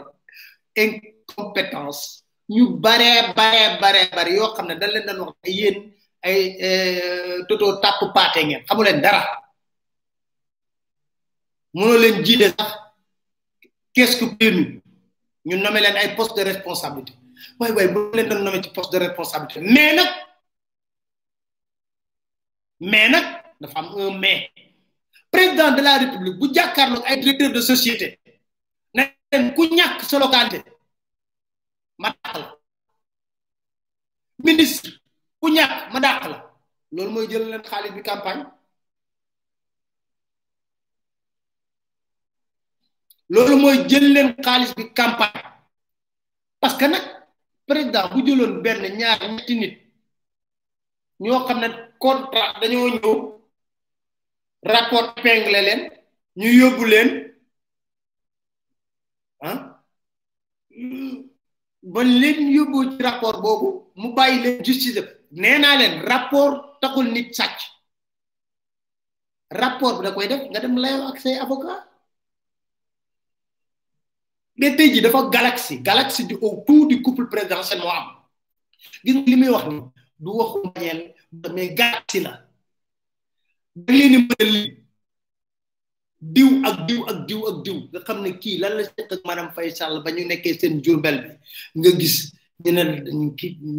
[1.34, 5.76] compétence ñu bare bare bare bare yo xam dañ leen dañ wax yeen yéen
[6.26, 9.20] ay euh, toto tàpp paate ngeen xamu leen dara
[11.74, 12.70] mëno leen jidé sax
[13.94, 14.64] qu'est-ce que PMI
[15.48, 17.12] ñu nommé leen ay poste de responsabilité
[17.60, 20.10] way way bu leen doon nommé ci poste de responsabilité mais nak
[22.80, 23.24] mais nak
[23.60, 24.50] dafa am un mais
[25.30, 28.06] président de la république bu jàkkaarloog ay directeur de société
[28.94, 29.04] na
[29.56, 30.62] ku ñak solo localité
[31.98, 32.40] matal
[34.46, 34.90] ministre
[35.42, 36.38] ku ñak ma dakk la
[36.94, 38.42] lool moy jël leen xaalis bi campagne
[43.34, 45.42] lool moy jël leen xaalis bi campagne
[46.60, 47.04] parce que nak
[47.68, 49.74] président bu jëlone ben ñaar ñetti nit
[51.20, 51.68] ño xamne
[52.02, 52.80] contrat dañu
[54.72, 55.80] rapport pengle leen
[56.40, 56.50] ñu
[59.48, 59.58] ah
[61.82, 67.12] ba leen yóbboo ci rapport boobu mu bàyyi leen justice nee naa leen rapport taxul
[67.12, 67.58] nit sàcc
[69.50, 71.86] rapport bi da koy def nga dem layoo ak say avocat
[74.56, 78.06] mais tey jii dafa galaxie galaxie du autour du couple présidentiel moo am
[79.04, 79.80] nga li muy wax ni
[80.18, 81.14] du waxu mbañeel
[81.54, 82.32] mais galaxie la
[83.76, 84.28] da leen
[86.18, 89.22] diw ak diw ak diw ak diw nga xam ne kii lan la seq ak
[89.22, 91.34] maanaam fay Sall ba ñu nekkee seen jurbel bi
[91.78, 92.16] nga gis
[92.62, 92.82] ñu ne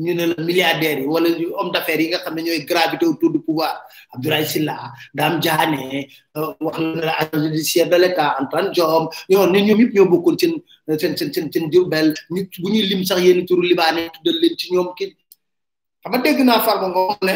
[0.03, 1.27] ñu ne la milliardaires yi wala
[1.57, 3.83] homme d'affaires yi nga xam ne ñooy gravité autour du pouvoir
[4.15, 5.39] Abdoulaye Sylla Dame
[6.39, 6.55] euh,
[6.95, 10.53] na la agent judiciaire de l'État Antoine Diome ñoo ñoom yëpp ñoo bokkoon seen
[10.97, 14.89] seen seen seen seen jurbel ñuy lim sax yéen turu libaane tuddal leen ci ñoom
[14.97, 15.11] kii
[16.01, 17.35] xam nga dégg naa Farba Ngom ne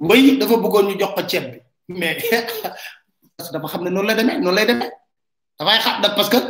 [0.00, 1.58] way dafa bëggoon ñu jox ko ceeb bi
[2.00, 2.18] mais
[3.48, 4.90] dafa xam ne noonu la demee noonu lay demee
[5.58, 6.40] dafay xam parce que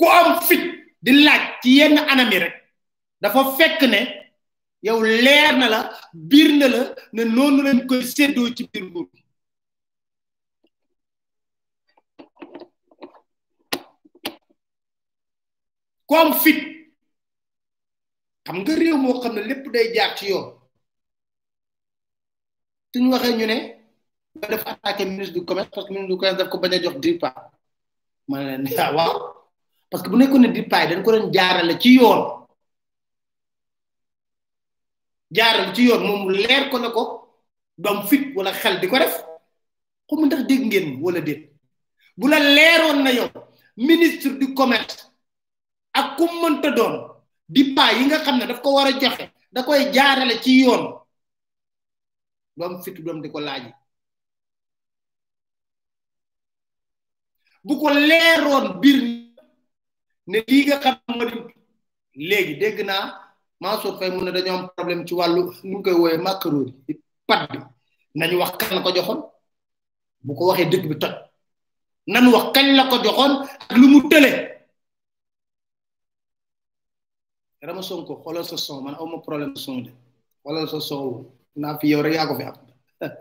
[0.00, 0.60] ku am fit
[1.04, 2.54] di laaj ci yenn anam yi rek
[3.22, 4.00] dafa fekk ne
[4.86, 5.80] yow leer na la
[6.30, 6.80] biir na la
[7.14, 9.20] ne noonu lañ koy séddoo ci biir nguur gi
[16.08, 16.60] ku am fit
[18.46, 20.48] xam nga réew moo xam ne lépp day jaar ci yoon
[22.92, 23.58] suñ waxee ñu ne
[24.38, 26.96] nga def attaqué ministre du commerce parce que ministre du commerce ko bañ a jox
[27.00, 27.30] DIRPA
[28.28, 29.14] ma ne leen ah waaw
[29.90, 32.22] parce que bu nekkoon ne DIRPA yi dañ ko doon jaarale ci yoon
[35.30, 37.02] jaarale ci yoon moom leer ko ne ko
[37.78, 39.14] doom fit wala xel di ko def
[40.08, 41.50] xamu ndax dégg ngeen walla déet
[42.16, 43.28] bu la leeroon na yow
[43.76, 45.10] ministre du commerce
[45.92, 46.94] ak ku mënta doon
[47.48, 50.94] DIRPA yi nga xam ne daf ko war a joxe da koy jaarale ci yoon
[52.56, 53.79] doom fit doom di ko laaj.
[57.64, 58.98] bu ko leeroon biir
[60.30, 61.34] ne lii nga xam moo di
[62.28, 63.04] léegi dégg naa
[63.60, 66.72] Mansour Faye mu ne dañoo am problème ci wàllu nu ngi koy wooyee macaroni
[67.28, 67.58] pat bi
[68.18, 69.20] nañu wax kan la ko joxoon
[70.24, 71.14] bu ko waxee dëkk bi toj
[72.12, 73.32] nañu wax kañ la ko joxoon
[73.70, 74.32] ak lu mu tële
[77.66, 79.90] Rama Sonko xoolal sa son man awma problème son de
[80.42, 81.00] xoolal sa son
[81.62, 82.56] naa fi yow rek yaa ko fi am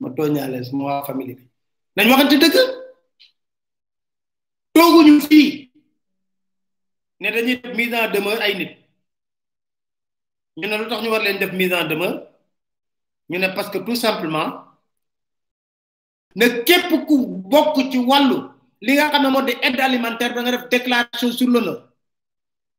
[0.00, 1.44] ma tooñaale sama famille bi
[1.96, 2.77] nañ waxante dëgg
[4.86, 5.46] ñu fii
[7.20, 8.72] ne dañuy def mise en demeure ay nit
[10.58, 12.18] ñu ne lu tax ñu war leen def mise en demeure
[13.30, 14.48] ñu ne parce que tout simplement
[16.36, 17.16] ne képp ku
[17.52, 18.36] bokk ci wàllu
[18.84, 21.78] li nga xam ne moo di aide alimentaire da nga def déclaration sur l'honneur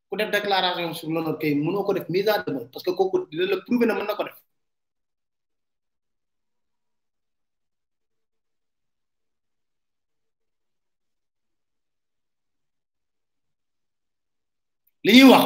[0.09, 3.17] ku def déclaration sur l'honneur kay mënoo ko def mise en demeure parce que kooku
[3.29, 4.37] dina la prouver na mën na ko def
[15.09, 15.45] li ñuy wax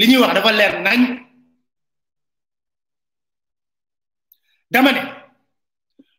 [0.00, 1.00] li ñuy wax dafa leer nañ
[4.72, 5.02] dama ne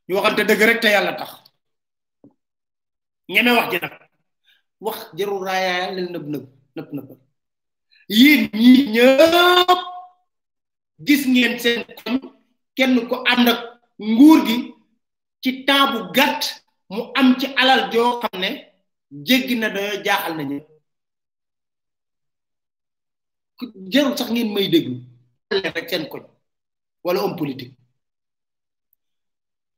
[0.07, 1.31] ñu waxante dëgg rek te yàlla tax
[3.33, 3.93] ñeme wax ji nag
[4.85, 7.07] wax jarul raayaa leen nëb nëb nëb nëb
[8.19, 9.69] yéen ñi ñëpp
[11.07, 12.15] gis ngeen seen koñ
[12.77, 13.59] kenn ku ànd ak
[14.13, 14.57] nguur gi
[15.41, 16.41] ci temps gàtt
[16.93, 18.49] mu am ci alal joo xam ne
[19.23, 20.57] jéggi na dañoo jaaxal nañu
[23.93, 24.95] jarul sax ngeen may déglu
[25.73, 26.23] rek seen koñ
[27.03, 27.75] wala homme politique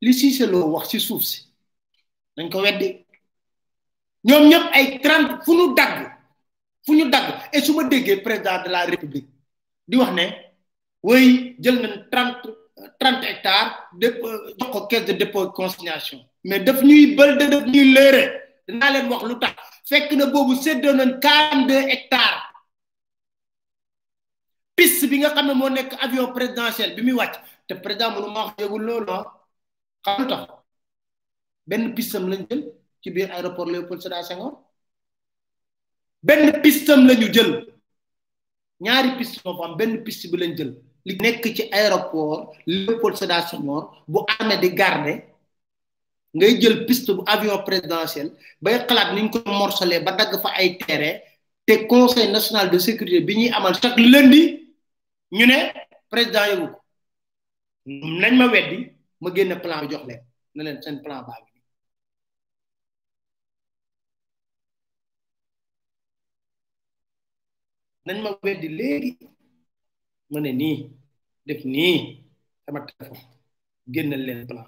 [0.04, 1.40] li Cissé wax si suuf si
[2.36, 2.88] dañ ko weddi
[4.28, 5.96] ñoom ñëpp ay trente fu ñu dagg
[6.86, 7.28] fu ñu dagg
[7.66, 9.28] su ma déggee président de la république
[9.90, 10.26] di wax ne
[11.06, 11.28] woy
[11.62, 12.48] jël nañ trente
[13.00, 15.26] trente hectares de euh, jox ko caisse de
[16.48, 19.56] mais daf ñuy bël de daf ñuy léere dina len wax lutax
[19.88, 22.44] fekk na bobu seddo nañ 42 hectares
[24.76, 27.34] pis bi nga xamne mo nek avion présidentiel bi mi wacc
[27.68, 29.24] te président mu ma wax yegul lolo ah.
[30.06, 30.44] xam tax
[31.70, 32.62] ben pistam lañ jël
[33.02, 34.52] ci biir aéroport leopold Sédar Senghor
[36.28, 37.52] ben pistam lañu jël
[38.84, 40.72] ñaari piste mo fam ben piste bi lañ jël
[41.08, 45.18] li nek ci aéroport leopold Sédar Senghor bu amee di garder
[46.38, 48.28] ngay jël piste bu avion présidentiel
[48.64, 51.16] bay xalaat ni ñu ko morcelé ba dagg fa ay terrain
[51.68, 54.42] te conseil national de sécurité bi ñuy amal chaque lundi
[55.38, 55.58] ñu ne
[56.12, 56.78] président yëgu ko
[58.22, 58.78] nañ ma weddi
[59.22, 60.22] ma génne plan bi jox leen
[60.56, 61.62] ne leen seen plan baa ngi
[68.08, 69.12] nañ ma weddi léegi
[70.32, 70.76] ma ne nii
[71.48, 71.96] def nii
[72.64, 73.22] sama téléphone
[73.94, 74.68] génnal leen plan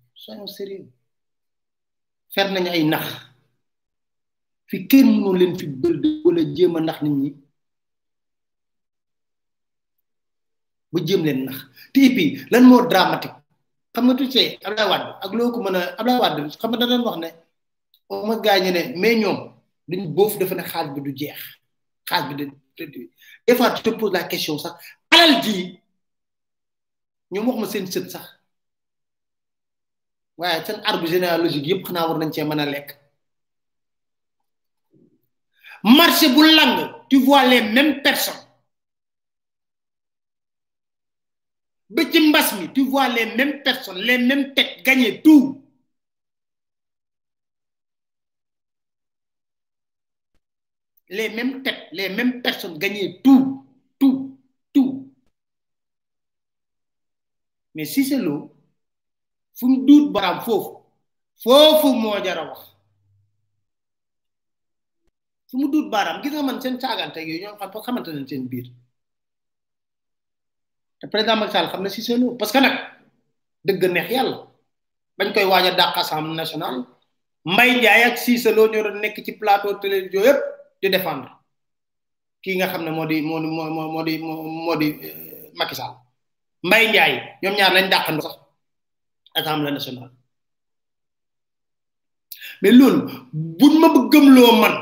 [0.21, 0.85] soyons sérieux
[2.35, 3.05] fer nañu ay nax
[4.69, 7.29] fi kenn mënoo leen fi bëld walla jéem a nax nit ñi
[10.91, 11.57] ba jëm leen nax
[11.93, 13.37] te et puis lan moo dramatique
[13.93, 17.03] xam nga tuuti Abdoulaye Wade ak loo ko mën a Abdoulaye Wade xam nga da
[17.07, 17.29] wax ne
[18.09, 19.39] au moins gars ne mais ñoom
[19.89, 21.39] duñ boofu dafa ne xaalis bi du jeex
[22.09, 22.33] xaaj bi
[22.77, 23.01] du
[23.45, 24.75] des fois tu te poses la question sax
[25.13, 25.55] alal ji
[27.31, 28.25] ñoom wax ma seen sët sax.
[30.41, 32.89] C'est un arbre généalogique yépp xanaa war nañ cee mën a lekk
[35.97, 36.27] marché
[37.09, 38.45] tu vois les mêmes personnes
[41.91, 42.03] ba
[42.47, 45.61] ci tu vois les mêmes personnes les mêmes têtes gagner tout
[51.09, 53.45] les mêmes têtes les mêmes personnes gagner tout
[53.99, 54.39] tout
[54.73, 55.13] tout
[57.75, 58.51] mais si c'est l'eau
[59.57, 60.79] fum dut baram fof
[61.41, 62.59] fofu mo jara wax
[65.51, 68.67] fum dut baram gis nga man sen caagante yooyu ñoo xam xamante nañ biir
[71.01, 72.01] te président Macky Sall xam na si
[72.39, 72.75] parce que nak
[73.65, 74.37] deug neex yalla
[75.17, 75.95] bañ koy waja a dàq
[76.41, 76.75] national
[77.51, 80.37] mbay jaay ak siisaloo ñu doon nek ci plateau télévision yeb
[80.81, 81.31] di défendre
[82.43, 83.47] ki nga xamne modi modi
[84.07, 84.13] di
[84.67, 85.93] modi di euh, Macky Sall
[86.67, 88.40] mbay jaay ñom ñaar lañ dàqandoo sax
[89.33, 90.11] assemblée nationale
[92.61, 94.73] mais lool buñ ma lo man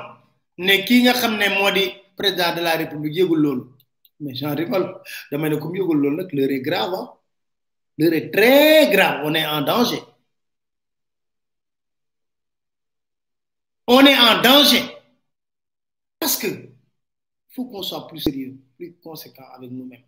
[0.58, 3.30] ne ki nga xamné modi di président de la république
[4.20, 7.12] mais j'en rigole dama ne comme yëgul lool nak l'heure est grave hein?
[7.97, 10.00] l'heure est très grave on est en danger
[13.88, 14.84] on est en danger
[16.20, 16.47] parce que
[17.50, 20.06] faut qu'on soit plus sérieux plus conséquent avec nous-mêmes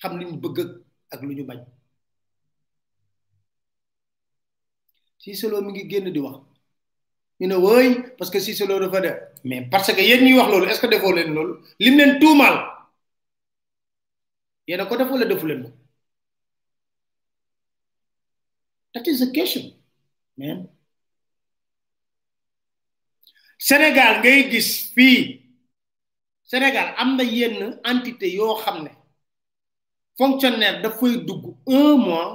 [0.00, 0.58] xam li ñu bëgg
[1.10, 1.64] ak lu ñu bañ
[5.26, 6.38] Cissé Lo mi ngi génn di wax
[7.40, 10.48] ñu ne wooy parce que Cissé Lo dafa def mais parce que yéen ñuy wax
[10.52, 12.56] loolu est-ce que defoo leen loolu lim leen tuumaal
[14.68, 15.70] yéen a ko def defu leen ko
[18.94, 19.02] that
[19.34, 19.64] question
[20.38, 20.58] man
[23.58, 25.42] Sénégal ngay gis fii
[26.44, 28.90] Sénégal am na yenn entité yoo xam ne
[30.16, 32.30] fonctionnaire dafay dugg un mois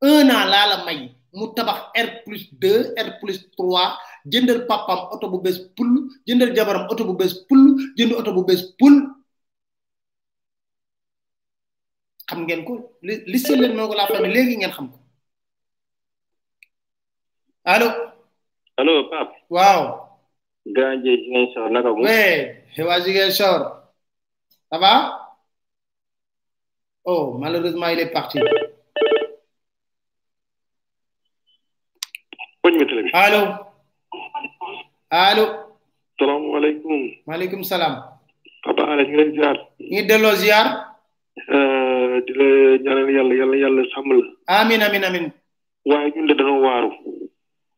[0.00, 5.10] un an laa la may mu tabax r plus 2 r plus 3 jëndal papam
[5.10, 5.90] auto bu bes pul
[6.26, 7.62] jëndal jabaram auto bu bes pul
[7.98, 8.94] jënd auto bu bes pul
[12.30, 14.98] xam ngeen ko li seul noo ko la fami legi ngeen xam ko
[17.66, 17.88] allo
[18.80, 19.82] allo pap waaw
[20.76, 22.02] gaaje jigéen sor naka bu
[22.76, 23.60] he waji ngeen sor
[24.70, 24.94] ça va
[27.10, 28.38] oh malheureusement il est parti
[32.64, 33.14] Poñ mi télévision.
[35.10, 35.44] Allô
[37.62, 37.94] Salam
[38.64, 39.56] Papa Ala ñu ziar.
[39.92, 40.66] Ñi delo ziar.
[41.52, 42.46] Euh di la
[42.84, 43.82] ñaanal yalla yalla yalla
[44.58, 45.24] Amin amin amin.
[45.88, 46.90] Waye ñun da dañu waru.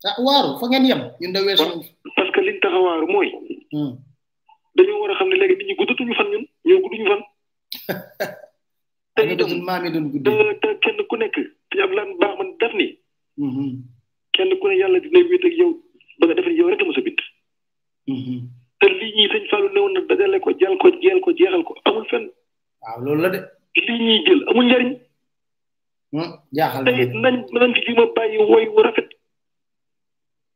[0.07, 1.67] Ah waru fa ngeen yam ñun da wessu.
[2.15, 3.27] Parce que liñ waru moy.
[3.73, 3.93] Hmm.
[4.75, 7.21] Dañu wara xamne légui nit ñi guddatuñu fan ñun, ñoo gudduñu fan.
[9.17, 10.31] Dañu doon maami guddu.
[10.61, 11.35] Te kenn ku nekk
[11.73, 12.87] fi ak lan baax man def ni.
[13.37, 13.51] Hmm.
[13.57, 13.95] hmm.
[14.37, 15.71] kenn ku ne yàlla dina wéet yow
[16.19, 17.21] ba nga defee yow rek a mos a bind.
[18.13, 18.37] Mhm.
[18.79, 21.73] te lii ñuy sëñ Fallou néew na dajale ko jël ko jeel ko jeexal ko
[21.87, 22.25] amul fenn.
[22.83, 23.39] waaw loolu la de.
[23.85, 24.91] lii ñuy jël amul njariñ.
[26.11, 29.09] Hmm, jaaxal nañ tey nañ nañ fi ma bàyyi woy wu rafet.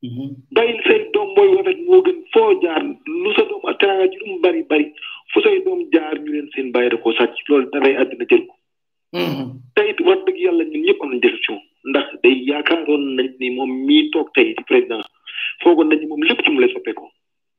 [0.05, 0.27] Mhm.
[0.55, 2.81] bàyyi say doom mooy wu rafet moo gën foo jaar
[3.23, 4.85] lu sa doom teraanga mu bari bari
[5.31, 8.25] fu say doom jaar ñu leen seen bay rek koo sàcc loolu da ngay àddina
[8.29, 8.55] jël ko.
[9.23, 9.47] Mhm.
[9.75, 13.03] tey wa wax dëgg yàlla ñun ñëpp am na jël ci moom ndax day yaakaaroon
[13.17, 15.03] nañ ni moom mii toog tey di président
[15.61, 17.09] foogoon nañ moom lépp ci mu lay soppeekoo.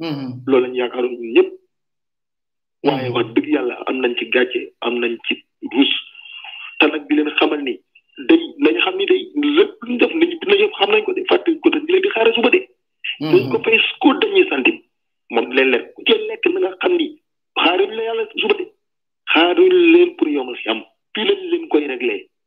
[0.06, 0.28] Mm-hmm.
[0.48, 1.48] loolu lañ yaakaaroon ñun ñëpp.
[1.50, 2.86] Mm-hmm.
[2.88, 5.32] waaye wax dëgg yàlla am nañ ci gàcce am nañ ci
[5.72, 5.90] ruus
[6.78, 7.30] te nag di leen
[7.66, 7.74] ni
[8.28, 9.20] day nañ xam ni day
[9.56, 12.02] lépp lu ñu def nit ñi xam nañ ko de fàtte ko te ñu leen
[12.04, 12.60] di xaare suba de.
[12.60, 13.30] Mm-hmm.
[13.32, 14.76] dañ ko fay su ko dañuy santim
[15.34, 17.06] moom di lekk ku ci lekk na nga xam ni
[17.62, 18.64] xaaruñ la yàlla suba de
[19.32, 20.80] xaaruñ leen pour yomal si am
[21.14, 22.16] fii lañ koy réglé.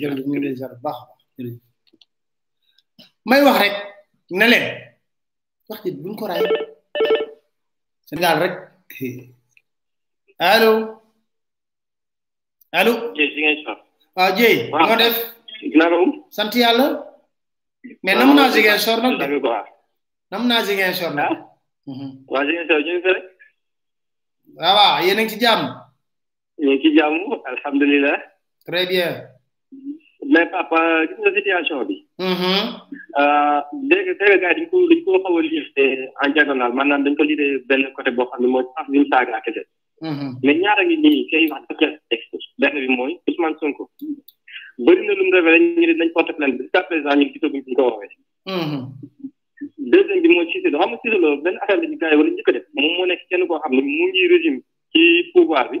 [0.00, 1.54] jërëjëf
[3.28, 3.74] may wax rek
[4.30, 4.58] ne
[5.68, 6.16] wax ji buñ
[12.72, 14.36] ah,
[16.30, 16.86] sant yàlla.
[18.04, 19.18] mais nam naa Ziguinchor nag.
[19.18, 19.64] nam ah?
[20.42, 20.46] mhm.
[20.48, 21.30] naa Ziguinchor nag.
[24.54, 25.62] waaw a ngi ci jàmm.
[26.62, 27.14] ñu ci jàmm
[27.50, 28.18] alhamdulilah.
[28.66, 29.28] très bien.
[30.30, 30.78] mais papa
[31.08, 31.96] gis nga situation bi.
[32.20, 32.60] Mm-hmm.
[33.22, 33.58] Euh,
[33.90, 37.46] léegi Sénégal dañ ko dañ ko xaw a lire en diagonale maanaam dañ ko lire
[37.68, 39.62] benn côté boo xam ne mooy pass bi mu saaga kese.
[40.44, 43.84] ngi nii kay wax dëgg yàlla benn bi mooy Ousmane Sonko.
[44.84, 46.20] bëri na lu mu révélé ñu ne dañ ko
[47.82, 48.12] woowee.
[48.56, 48.82] Mm-hmm.
[49.92, 52.14] deuxième bi mooy Cissé Lo xam nga Cissé Lo benn affaire la ci gars
[52.56, 54.60] yi moom moo nekk kenn koo xam ne mu ngi régime
[54.92, 55.80] ci pouvoir bi.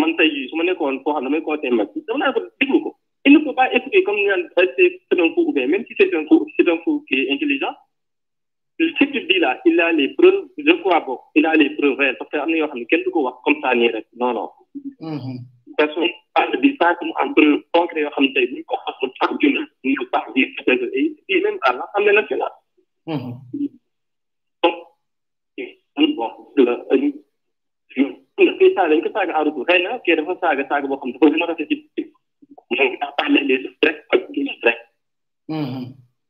[0.00, 2.34] man tay jii su ma nekkoon koo xam ne damay conseil mag bi dama naa
[2.34, 2.90] ko déglu ko
[3.26, 5.94] il ne faut pas expliquer comme ñu naan euh, c'est un fou ouvert même si
[5.98, 7.74] c'est un fou c'est un fou qui est intelligent
[8.80, 11.96] ce qu'il dit là il a les preuves je crois bokk il a les preuves
[11.98, 13.88] réelles parce que am na yoo xam ne kenn du ko wax comme ça nii
[13.94, 14.48] rek non non
[15.12, 15.38] mm-hmm.
[15.78, 16.04] parce que
[16.34, 19.62] parle bi sentiment am preuve concret yoo xam ne tey buñ ko waxoon sax junne
[19.84, 20.42] ñu baax di
[21.28, 22.54] et même à l'Assemblée nationale
[23.06, 23.32] mm-hmm.
[24.62, 26.30] donc bon
[27.98, 31.00] euh, kii saaga ñu ko saaga en retour xëy na kii dafa saaga saaga boo
[31.00, 31.44] xam ne
[33.02, 33.10] a
[34.12, 34.78] ak gis rek.
[35.50, 35.84] Mm-hmm.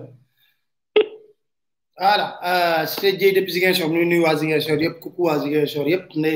[1.98, 5.44] voilà euh, c'est Dieye depuis Ziguinchor ñu nuyu waa Ziguinchor yëpp kooku waa
[5.92, 6.34] yëpp ne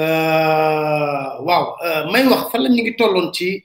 [0.00, 3.64] euh, waaw euh, may wax fan la tolloon ci.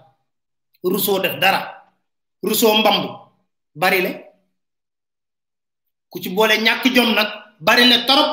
[0.83, 1.61] Rousseau def dara
[2.41, 3.31] Rousseau mbamb
[3.77, 4.11] bari le
[6.09, 7.29] ku ci boole ñàkk jom nag
[7.65, 8.31] bari le torop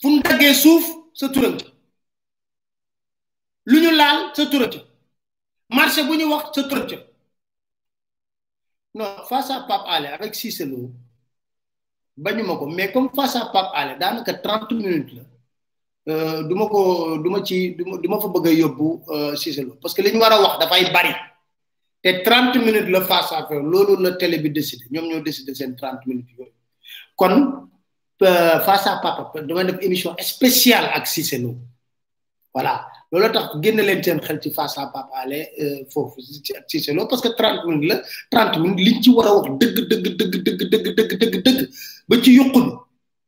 [0.00, 0.84] fu mu daggee suuf
[1.18, 1.26] sa
[3.70, 4.74] lu ñu laal sa turam
[5.76, 7.02] marché bu ñu wax sa turam
[8.96, 10.80] non face à Pape Alé avec Cissé Lo
[12.22, 15.22] bañu ma ko mais comme face à Pape Alé daanaka trente minutes la
[16.08, 19.92] du ma ko du ma ci du ma fa bëgg a yóbbu Cissé Lo parce
[19.94, 21.12] que li war a wax dafay bari
[22.02, 25.54] te 30 minutes la face à face loolu la télé bi décidé ñoom ñoo décidé
[25.54, 26.50] seen 30 minutes yooyu
[27.14, 27.68] kon
[28.18, 31.56] face à papa dama def émission spéciale ak Cissé Lo
[32.54, 35.44] voilà loolu tax génn leen seen xel ci face à papa ale
[35.92, 36.22] foofu
[36.56, 37.92] ak Cissé Lo parce que 30 minutes
[38.32, 41.68] la 30 minutes liñ ci war a wax dëgg dëgg dëgg dëgg dëgg dëgg dëgg
[42.08, 42.78] ba ci yuqul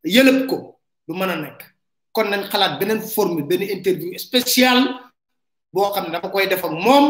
[0.04, 0.78] yëlëb ko
[1.08, 1.69] du mën a nekk.
[2.14, 4.78] kon nañ xalaat beneen forme benn interview spécial
[5.74, 7.06] boo xam ne dama koy def ak moom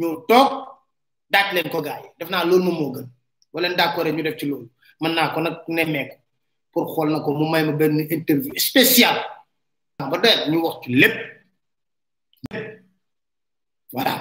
[0.00, 0.48] ñu toog
[1.32, 3.06] daaj leen ko gaay def naa loolu moom moo gën
[3.52, 4.66] wala d' accord ñu def ci loolu
[5.00, 6.16] mën naa ko nag nemmeeku
[6.72, 9.16] pour xool na ko mu may ma benn interview spécial
[10.10, 11.16] ba doyat ñu wax ci lépp
[13.94, 14.14] voilà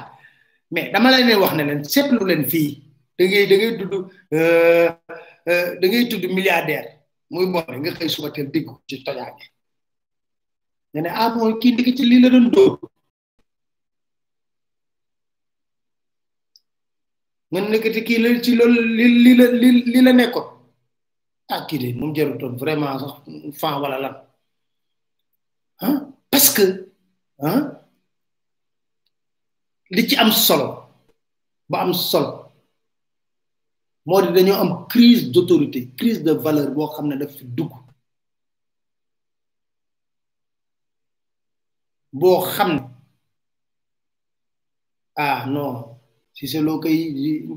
[0.74, 2.72] mais dama lay leen wax ne leen seetlu leen fii
[3.18, 3.94] da ngay da ngay tudd
[4.36, 4.88] euh,
[5.50, 6.90] euh, da ngay tudd milliardaire
[7.34, 9.46] muy bon nga xëy suba teel dégg ci tojaange
[10.92, 12.74] nga ne ah mooy kii ndekk ci lii la doon dóor
[17.50, 18.66] nga nekkati kii la ci la
[18.98, 20.48] lii la lii la nekkoon
[21.54, 23.14] ah kii de moom jarutoon vraiment sax
[23.60, 24.16] fan la lan
[25.88, 25.98] ah
[26.32, 26.66] parce que
[27.50, 27.62] ah
[29.96, 30.68] li ci am solo
[31.70, 32.32] ba am solo
[34.08, 37.72] moo di dañoo am crise d'autorité crise de valeur boo xam ne daf fi dugg
[42.12, 42.90] boo xam
[45.18, 45.98] ah no
[46.34, 46.82] si c'est loo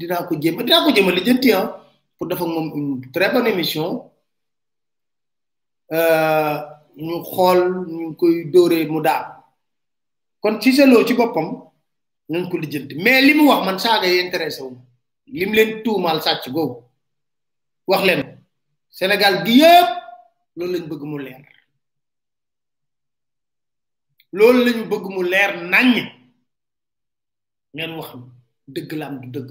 [0.01, 1.81] dinaa ko jéem dinaa ko jéem a lijjanti ah,
[2.19, 4.11] pour def moom une très bonne émission
[5.93, 6.59] euh,
[6.97, 9.25] ñu xool ñu koy dóoree mu daal
[10.41, 11.47] kon si c'est ci boppam
[12.29, 14.77] nañ ko lijjant mais li mu wax man saaga yi intéressé wu
[15.27, 16.83] li leen tuumaal sàcc googu
[17.87, 18.23] wax leen
[18.99, 19.89] Sénégal gi yëpp
[20.57, 21.52] loolu lañ bëgg mu leer.
[24.37, 26.09] loolu lañu bëgg mu leer naññ
[27.75, 28.11] ngeen wax
[28.75, 29.49] dëgg la am du dëgg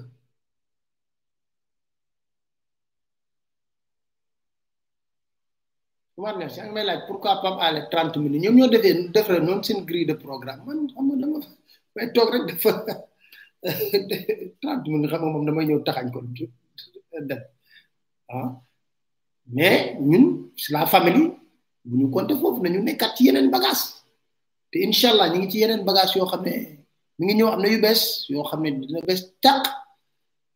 [6.16, 9.64] Oumar Neff si may laaj pourquoi Pape Alé trente minutes ñoom ñoo defee defre noonu
[9.66, 11.40] seen grille de programme man xam nga dama
[11.96, 12.72] may toog rek dafa
[14.62, 14.88] trente
[15.30, 16.20] moom damay ñëw taxañ ko
[17.30, 17.42] dem
[18.36, 18.50] ah
[19.56, 19.78] mais
[20.10, 20.26] ñun
[20.74, 21.26] la famille
[21.88, 24.01] bu ñu compté foofu nañu nekkat ci yeneen bagage
[24.72, 26.54] te incha allah ñu ngi ci yeneen bagage yoo xam ne
[27.20, 29.64] mi ngi ñëw am na yu bees yoo xam ne dina bees tàq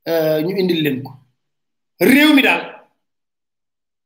[0.07, 1.11] euh, ñu indil leen ko
[1.99, 2.63] réew mi daal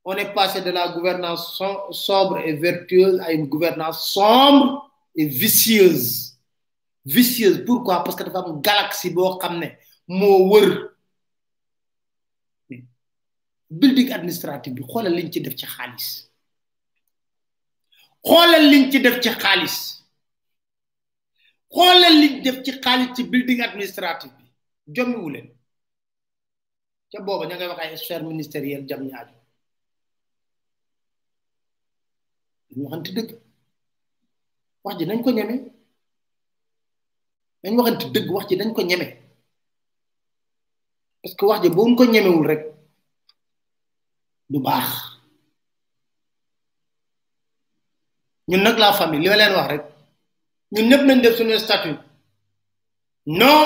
[0.04, 1.60] on est de la gouvernance
[1.92, 6.34] sobre et vertueuse ay une gouvernance sombre et vicieuse
[7.04, 8.60] vicieuse pourquoi parce que dafa am
[9.14, 9.66] boo xam ne
[10.08, 10.70] moo wër
[13.70, 16.08] building administrative bi xoolal liñ ci def ci xaalis
[18.24, 19.99] xoola liñ ci def ci xaalis
[21.74, 24.44] xoolal liñ def ci xaalis ci building administratif bi
[24.96, 25.48] jommiwu leen
[27.10, 29.34] ca booba ña ngay wax ay sphère ministérielle jam ñaaju
[32.76, 33.30] ñu waxante dëgg
[34.84, 35.54] wax ji nañ ko ñeme
[37.62, 39.08] nañ waxante dëgg wax ji dañ ko ñeme
[41.20, 42.62] parce que wax ji boo mu ko ñemewul rek
[44.52, 44.88] du baax
[48.48, 49.84] ñun nag la famille li ma leen wax rek
[50.72, 51.98] Nous ñëpp nañ def suñu statut
[53.40, 53.60] non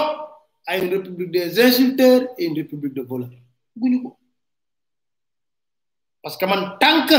[0.70, 3.30] à une république des insulteurs et une république de voleurs
[6.22, 7.18] parce que man tant que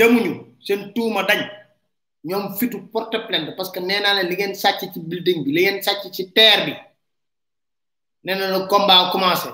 [0.00, 0.32] demuñu
[0.66, 1.40] seen tuuma dañ
[2.28, 6.62] ñom fitu porte plainte parce que nous li ngeen nous ci building bi li terre
[8.24, 9.48] bi le combat a commencé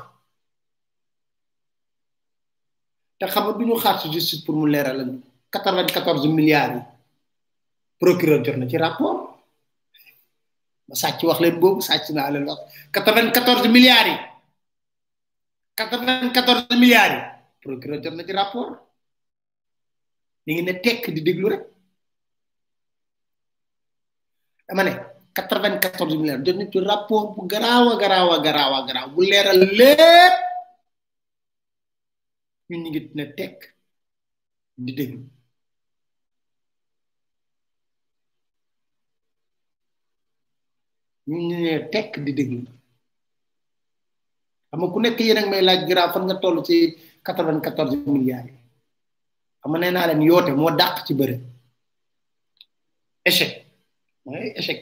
[3.18, 4.72] te xam nga xaar justice pour mu
[5.50, 6.82] 94 milliards
[8.00, 9.20] procureur jorna ci rapport
[10.88, 12.58] ma sàcc wax leen boobu sàcc na leen wax
[12.88, 14.16] 94 milliards yi
[15.76, 17.24] 94 milliards yi
[17.62, 18.72] procureur jorna ci rapport
[20.48, 21.62] ni ngi ne tek di déglu rek
[24.66, 24.92] dama ne
[25.36, 30.34] 94 milliards jorna ci rapport bu garaawa garaawa garaawa garaaw bu leral lépp
[32.68, 33.54] ñun ñu ngi ne tek
[34.84, 35.20] di déglu
[41.30, 42.60] ñu ne tekk di déglu
[44.68, 46.76] xam nga ku nekk yéen ak may laaj Graaf fan nga tollu ci
[47.24, 48.52] quatre-vingt-quatorze milliards
[49.60, 51.36] xam ne naa leen yoote moo dàq ci bëre
[53.30, 53.52] échec
[54.24, 54.78] mooy échec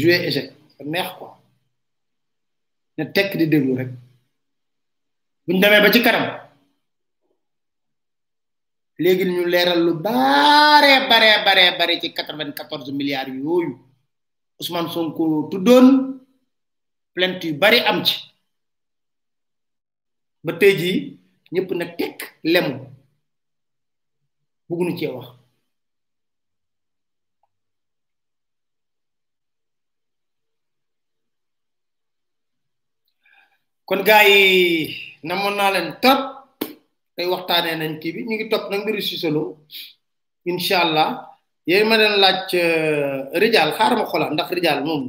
[0.00, 0.46] jouer échec
[0.92, 1.32] neex quoi
[2.98, 3.90] ne tekk di déglu rek
[5.44, 6.24] buñ demee ba ci kanam
[9.02, 13.72] léegi ñu leeral lu bare bare bare bare ci quatre-vingt-quatorze milliards yooyu
[14.60, 15.86] Ousmane Sonko tudon
[17.14, 18.14] plainte yu bari am ci
[20.44, 20.52] ba
[21.78, 22.18] na tekk
[22.52, 22.76] lemu
[24.68, 25.28] bëggunu ci wax
[33.86, 34.30] kon gaay
[35.26, 36.20] na mo na len top
[37.14, 39.42] tay waxtane nañ ki bi ñi ngi nak ci solo
[40.50, 41.10] inshallah
[41.68, 45.02] yey ma len laaj eh, rijal xaar ma xola ndax rijal mom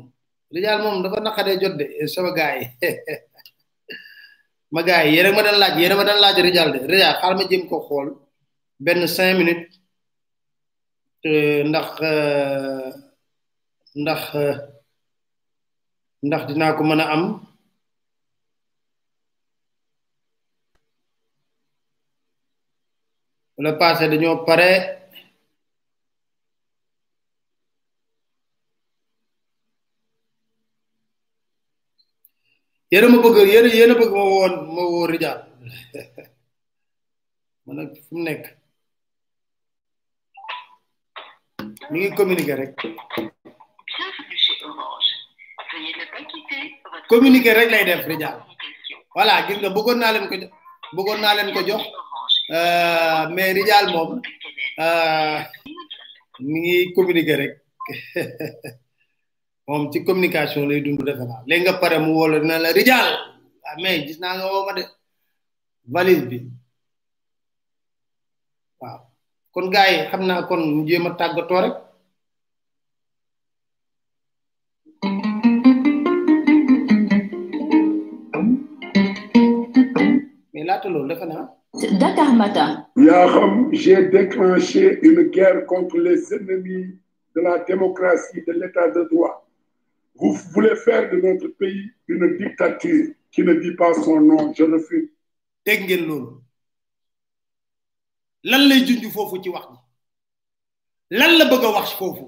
[0.56, 2.60] rijal mom dafa nakade jot de eh, sama gaay
[4.74, 7.44] ma gaay yere ma dan laaj yere ma dan laaj rijal de rijal xaar ma
[7.50, 8.08] jëm ko xol
[8.86, 9.74] ben 5 minutes
[11.70, 12.88] ndax eh,
[14.00, 14.22] ndax
[16.52, 17.24] ndax ko am
[23.64, 24.72] le passé dañoo pare
[32.96, 35.40] yéen a ma bëgg yéen yéen a bëgg ma woon ma woo rijaal
[37.66, 38.44] man nag fu mu nekk
[41.90, 42.74] mi ngi communiquer rek
[47.12, 48.38] communiquer rek lay def rijaal
[49.16, 50.54] voilà gis nga bëggoon naa leen ko jox
[50.96, 51.84] bëggoon naa leen ko jox
[52.58, 54.10] euh, mais rijaal moom
[54.86, 55.40] euh,
[56.50, 57.54] mi ngi communiquer rek
[59.66, 63.14] moom ci communication lay dund defe naa léegi nga pare mu wóor la la rijaal
[63.64, 64.84] waaw ah, mais gis naa nga woo ma de
[65.94, 66.38] valise bi
[69.54, 71.76] kon gars yi xam naa kon ñu jéem a tàggatoo rek.
[80.54, 81.16] mais laata loolu
[83.08, 83.52] yaa xam
[83.82, 86.88] j'ai déclenché une guerre contre les ennemis
[87.34, 89.36] de la démocratie de l'état de droit.
[90.16, 94.64] Vous voulez faire de notre pays une dictature qui ne dit pas son nom, je
[94.64, 95.12] refuse.
[95.66, 96.10] dégg ngeen
[98.46, 99.80] lan lay junj fofu ci wax ni?
[101.18, 102.28] lan la bëgg wax fofu?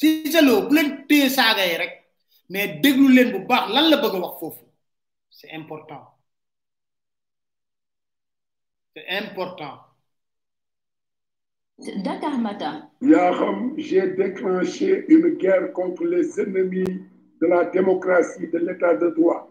[0.00, 1.94] si jaloo bu leen téye saaga yi rek
[2.50, 4.66] mais déglu len bu baax lan la bëgg wax fofu?
[5.36, 6.04] c'est important
[8.92, 9.87] c'est important
[12.04, 12.90] Dakar Matin.
[13.00, 16.82] Yaham, j'ai déclenché une guerre contre les ennemis
[17.40, 19.48] de la démocratie, de l'état de droit.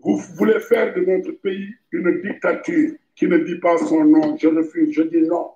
[0.00, 4.36] Vous voulez faire de notre pays une dictature qui ne dit pas son nom.
[4.36, 5.48] Je refuse, je dis non.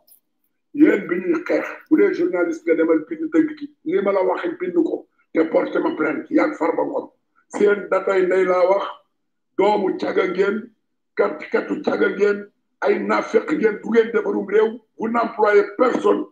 [0.78, 4.20] yéen bi ñuy xeex bu dee journaliste nga demal bind dëgg gi li ma la
[4.28, 4.98] waxee bind ko
[5.34, 7.08] te porte ma plainte yàgg farba ngom
[7.56, 8.86] seen datay ndey laa wax
[9.58, 10.56] doomu caga ngeen
[11.18, 12.38] kat katu caga ngeen
[12.86, 16.24] ay naafeq ngeen bu ngeen defarum réew vous n'employez personne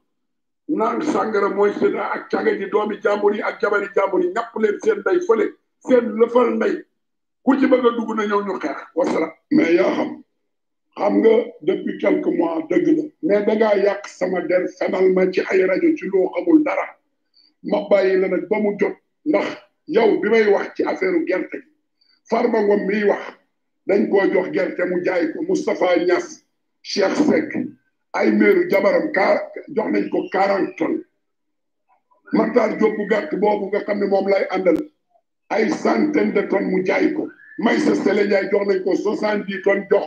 [0.68, 4.52] naan sangara mooy seen ak caga ji doomi jàmbur yi ak jabari jàmbur yi ñàpp
[4.62, 5.46] leen seen nday fële
[5.86, 6.74] seen lëfal nday
[7.44, 10.10] ku ci bëgg dugg na ñëw ñu xeex wasalaam mais yaa xam
[10.98, 11.32] xam nga
[11.66, 15.88] depuis quelques mois dëgg la mais dangaa yàq sama der fenal ma ci ay rajo
[15.96, 16.86] ci loo xamul dara
[17.62, 19.46] ma bàyyi la nag ba mu jot ndax
[19.86, 21.58] yow bi may wax ci affaire gerte
[22.28, 23.20] far Farba Ngom miy wax
[23.88, 26.44] dañ koo jox gerte mu jaay ko Moustapha Niass
[26.84, 27.50] Cheikh Seck
[28.12, 29.38] ay meeru jabaram kaa
[29.76, 31.04] jox nañ ko quarante tonnes
[32.32, 34.76] Matar Diop bu gàtt boobu nga xam ne moom lay àndal
[35.50, 37.28] ay centaine de ton mu jaay ko
[37.58, 40.06] Maysa Sele Ndiaye jox nañ ko soixante dix tonnes jox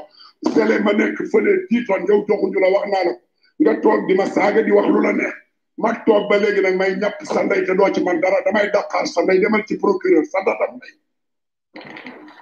[0.54, 3.14] Sele ma nekk fële dix tonnes yow joxuñu la wax naa la
[3.62, 5.36] nga toog di ma saaga di wax lu la neex
[5.82, 8.70] mag toog ba léegi nag may ñàpp sa ndey te doo ci man dara damay
[8.72, 10.80] daqaar sa demal ci procureur sa ndatam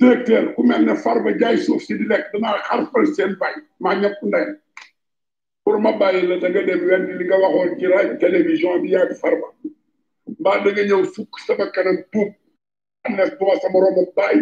[0.00, 0.94] directeur ku mel ne
[1.24, 4.56] ba jaay suuf si di lekk danaa xarfal seen bay ma ñëpp ndeyam
[5.64, 8.88] pour ma bàyyi la da nga dem wenn li nga waxoon ci rajo télévision bi
[8.94, 9.48] yàgg Farba
[10.40, 12.30] mbaa da nga ñëw fukk sama kanam tuub
[13.06, 14.38] annes du ma sa moromu baay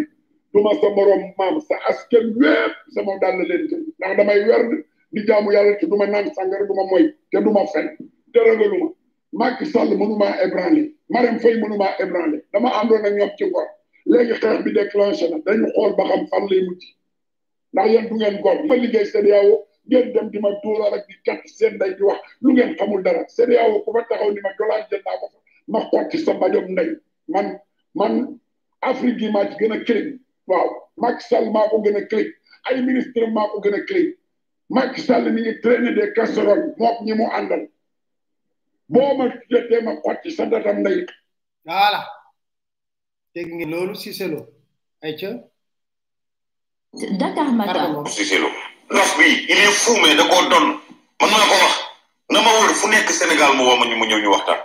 [0.53, 4.71] du ma sa morom maam sa askan wépp sama dàll leen jël ndax damay werd
[5.13, 7.89] di jaamu yàlla te ma naan sàngara du ma moy te du ma fen
[8.33, 8.89] te ragaluma
[9.33, 13.67] Macky Sall mënumaa ébranlé Marème Faye mënumaa ébranlé dama àndoon ak ñoom ci ngor
[14.09, 16.85] léegi xeex bi déclenché na dañ xool ba xam fan lay mujj
[17.73, 19.49] ndax yéen du ngeen góor ma liggéey CEDEAO
[19.89, 23.01] ngeen dem di ma dóoraal ak di kat seen ndey di wax lu ngeen xamul
[23.07, 25.39] dara CEDEAO ku fa taxaw ni ma dollar jënd naa ko fa
[25.73, 26.89] ma xotti sa mbajom ndey
[27.33, 27.47] man
[27.99, 28.13] man
[28.89, 30.03] Afrique yi maa ci gën a clé
[30.51, 30.69] waaw
[31.03, 32.23] Macky Sall maa ko gën a clé
[32.69, 34.03] ay ministre maa ko gën a clé
[34.77, 37.65] Macky Sall mi ngi de des casseroles mook ñi mu àndal
[38.89, 41.05] boo ma jotee ma xotti sa datam ndey
[43.39, 44.41] dégg ngeen loolu ay Lo
[45.07, 45.31] ayca.
[47.21, 48.03] Dakar Matin.
[48.11, 48.51] Cissé Lo
[48.91, 50.67] nof bi il est fou mais da ko don
[51.21, 51.75] man maa ko wax
[52.31, 54.59] na ma wër fu nek senegal mo wama ñu mu ñëw ñu waxtaan.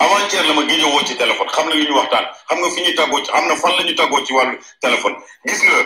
[0.00, 2.80] avant-hier la ma géej woo ci téléphone xam na li ñu waxtaan xam nga fi
[2.82, 5.16] ñuy tàggoo ci amna fan la ñu tàggoo ci wàllu téléphone
[5.48, 5.76] gis nga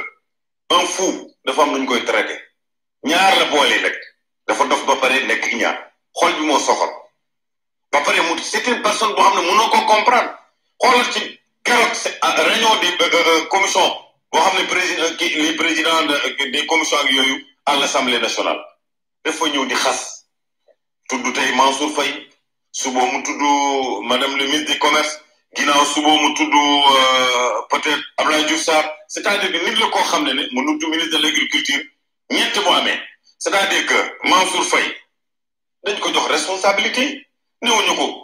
[0.78, 1.11] un fou
[1.45, 2.35] dafa am lu ñu koy traité
[3.09, 3.97] ñaar la boole rek
[4.47, 5.77] dafa dof ba pare nek ñaar
[6.20, 6.93] xol bi mo soxal
[7.93, 10.31] ba pare mu c'est une personne bo xamne ne ko comprendre
[10.81, 11.23] xoolal ci
[11.65, 13.97] keroog ah, réunion des euh, euh, euh, commission
[14.32, 16.03] boo xam président les présidents
[16.53, 17.11] des commissions ak
[17.66, 18.61] à l'Assemblée nationale
[19.24, 19.74] dafa ñëw di
[21.09, 22.28] Tout doute est Mansour Faye
[22.73, 23.20] suba mu
[24.07, 25.19] madame le ministre du commerce
[25.57, 26.51] ginnaaw suba mu tudd
[27.70, 31.16] peut-être Abdoulaye Diouf Sarr c'est-à-dire que nit la koo xam le ne mu nudd ministre
[31.19, 31.81] de l'agriculture
[32.31, 32.99] ñett moo amee
[33.39, 34.93] c'est-à-dire que Mansour Faye
[35.85, 37.27] dañ ko jox responsabilité
[37.62, 38.23] néewuñu ko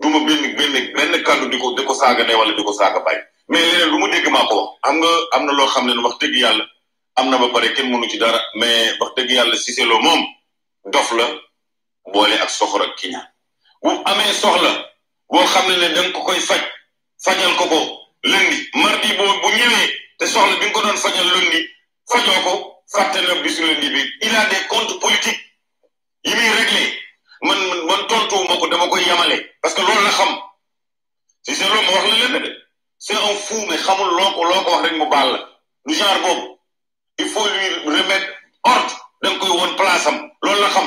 [0.00, 2.72] du ma benn benn benn kàddu di ko di ko saaga ne wala di ko
[2.72, 5.66] saaga bàyyi mais leneen lu mu dégg maa ko wax xam nga am na loo
[5.66, 6.64] xam ne wax dëgg yàlla
[7.16, 10.20] am na ba pare kenn mënu ci dara mais wax dëgg yàlla Cissé Lo moom
[10.92, 11.26] dof la
[12.12, 13.26] boole ak soxra ak kiñaan
[13.82, 14.70] bu amee soxla
[15.30, 16.62] boo xam ne ne da nga ko koy faj
[17.24, 17.78] fajal ko ko
[18.32, 19.88] lundi mardi boo bu ñëwee
[20.18, 21.60] te soxla bi nga ko doon fajal lundi
[22.10, 22.52] fajoo ko
[22.92, 25.42] fàtte na bisu lundi bi il a des comptes politiques
[26.26, 26.84] yi muy réglé
[27.44, 30.30] man man tontuwuma ko dama koy yemale parce que loolu la xam
[31.44, 32.50] si c'est ma wax la leen de
[32.98, 35.38] c'est un fou xamul loo ko loo ko wax rek mu baal la
[35.84, 36.56] du genre boobu
[37.18, 38.00] il faut lui
[38.64, 38.92] ordre
[39.22, 40.86] da koy woon place am loolu la xam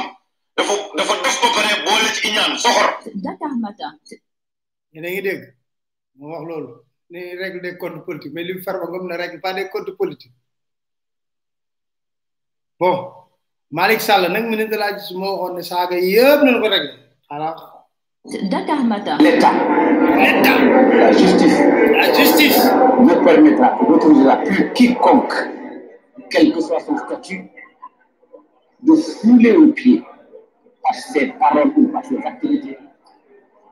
[0.58, 2.88] dafa dafa dof ba pare boole ci iñaan soxor.
[3.22, 3.94] Dakar Matin.
[4.92, 5.42] yéen a ngi dégg
[6.16, 6.74] moo wax loolu
[7.12, 9.96] ni règle de comptes politiques mais li far farba ngom na règle pas des comptes
[9.96, 10.34] politiques
[12.80, 13.27] bon.
[13.72, 16.96] Malik Sall nak ministre de la justice mo ne saga yeb nañ ko régler
[17.28, 17.50] xala
[18.52, 18.80] Dakar
[19.20, 19.24] L'État.
[19.24, 20.60] L'État.
[21.00, 21.58] La justice.
[22.02, 22.60] La justice.
[23.00, 25.34] Ne permettra, n'autorisera plus quiconque,
[26.30, 27.46] quel que soit son statut,
[28.84, 30.04] de fouler au pied
[30.84, 32.78] par ses paroles ou par ses activités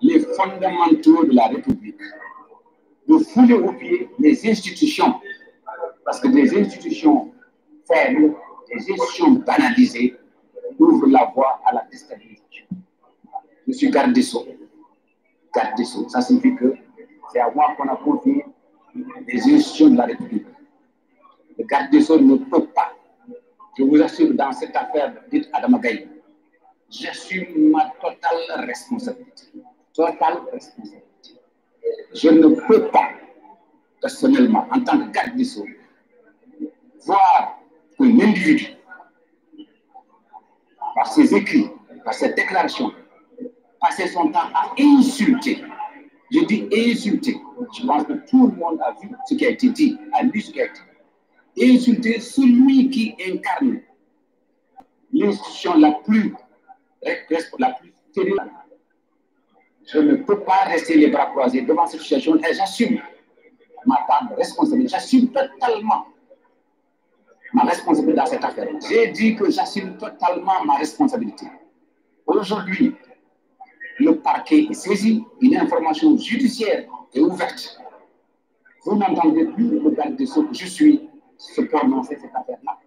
[0.01, 1.99] les fondamentaux de la République,
[3.09, 5.15] de fouler au pied les institutions,
[6.05, 7.30] parce que des institutions
[7.91, 8.34] fermes,
[8.68, 10.16] des institutions banalisées
[10.80, 12.66] ouvrent la voie à la déstabilisation.
[13.68, 14.22] Monsieur garde des
[15.54, 16.74] garde ça signifie que
[17.32, 18.46] c'est à moi qu'on a confié
[19.28, 20.46] les institutions de la République.
[21.58, 22.94] Le garde ne peut pas.
[23.78, 26.08] Je vous assure, dans cette affaire, dit Adam Gaye,
[26.90, 29.48] j'assume ma totale responsabilité.
[29.94, 31.04] Totale responsabilité.
[32.14, 33.10] Je ne peux pas,
[34.02, 35.46] personnellement, en tant que garde des
[37.06, 37.60] voir
[37.99, 38.65] un individu,
[40.95, 41.69] par ses écrits,
[42.03, 42.91] par ses déclarations,
[43.80, 45.63] passer son temps à insulter.
[46.30, 47.38] Je dis insulter.
[47.73, 50.41] Je pense que tout le monde a vu ce qui a été dit, a lu
[50.41, 50.81] ce qui a été
[51.57, 53.80] Insulter celui qui incarne
[55.13, 56.35] l'institution la plus,
[57.59, 58.51] la plus terrible.
[59.85, 62.99] Je ne peux pas rester les bras croisés devant cette situation et j'assume
[63.85, 64.89] ma part de responsabilité.
[64.91, 66.07] J'assume totalement
[67.56, 68.68] ma responsabilité dans cette affaire.
[68.90, 71.45] J'ai dit que j'assume totalement ma responsabilité.
[72.26, 72.94] Aujourd'hui,
[73.99, 77.80] le parquet est saisi, une information judiciaire est ouverte.
[78.84, 82.77] Vous n'entendez plus le de des que je suis se prononcer cette affaire-là.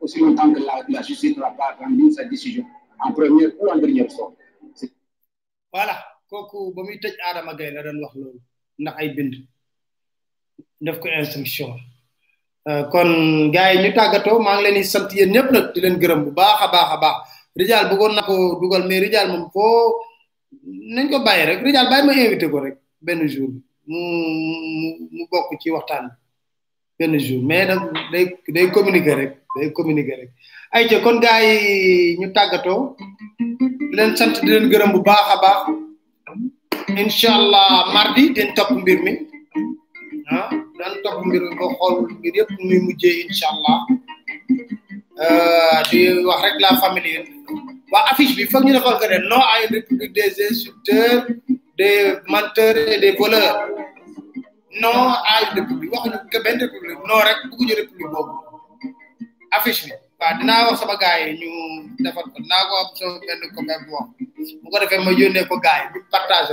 [0.00, 2.66] Aussi longtemps que la, justice ne va pas rendre sa décision,
[2.98, 4.34] en première ou en dernière sorte.
[5.72, 5.98] Voilà.
[6.28, 7.54] Je Adama
[12.68, 15.78] Euh, kon gars yi ñu tàggatoo maa ngi leen di sant yéen ñëpp nag di
[15.84, 17.16] leen gërëm bu baax a baax a baax
[17.60, 19.78] Rijal bëggoon na ko dugal mais Rijal moom foo
[20.94, 22.76] nañ ko bàyyi rek Rijal bàyyi ma invité ko rek
[23.06, 23.50] benn jour
[23.90, 24.00] mu
[25.16, 26.06] mu bokk ci waxtaan
[26.98, 27.74] benn jour mais da
[28.12, 28.24] day
[28.54, 28.64] day
[29.22, 30.28] rek day communiquer rek
[30.76, 31.40] ayca kon gars
[32.20, 32.80] ñu tàggatoo
[33.88, 35.60] di leen sant di leen gërëm bu baax a baax
[37.02, 39.12] incha allah mardi den topp mbir mi
[40.32, 40.48] ah
[40.78, 43.78] daan topp mbir mi ba xool mbir muy mujjee incha allah
[45.24, 45.98] euh, di
[46.28, 47.10] wax rek la famille
[47.92, 51.20] waa affiche bi foog ñu defal ko de non à république des insulteurs
[51.80, 51.96] des
[52.32, 53.58] menteurs et des voleurs
[54.84, 55.00] non
[55.30, 58.34] à république waxuñu que république non rek bëgguñu république boobu
[58.78, 61.50] bi waaw dinaa wax sama gars yi ñu
[62.04, 64.06] defar ko dinaa ko am sama benn commune bu wax
[64.62, 66.52] bu ko defee ma yónnee ko gars yi partagé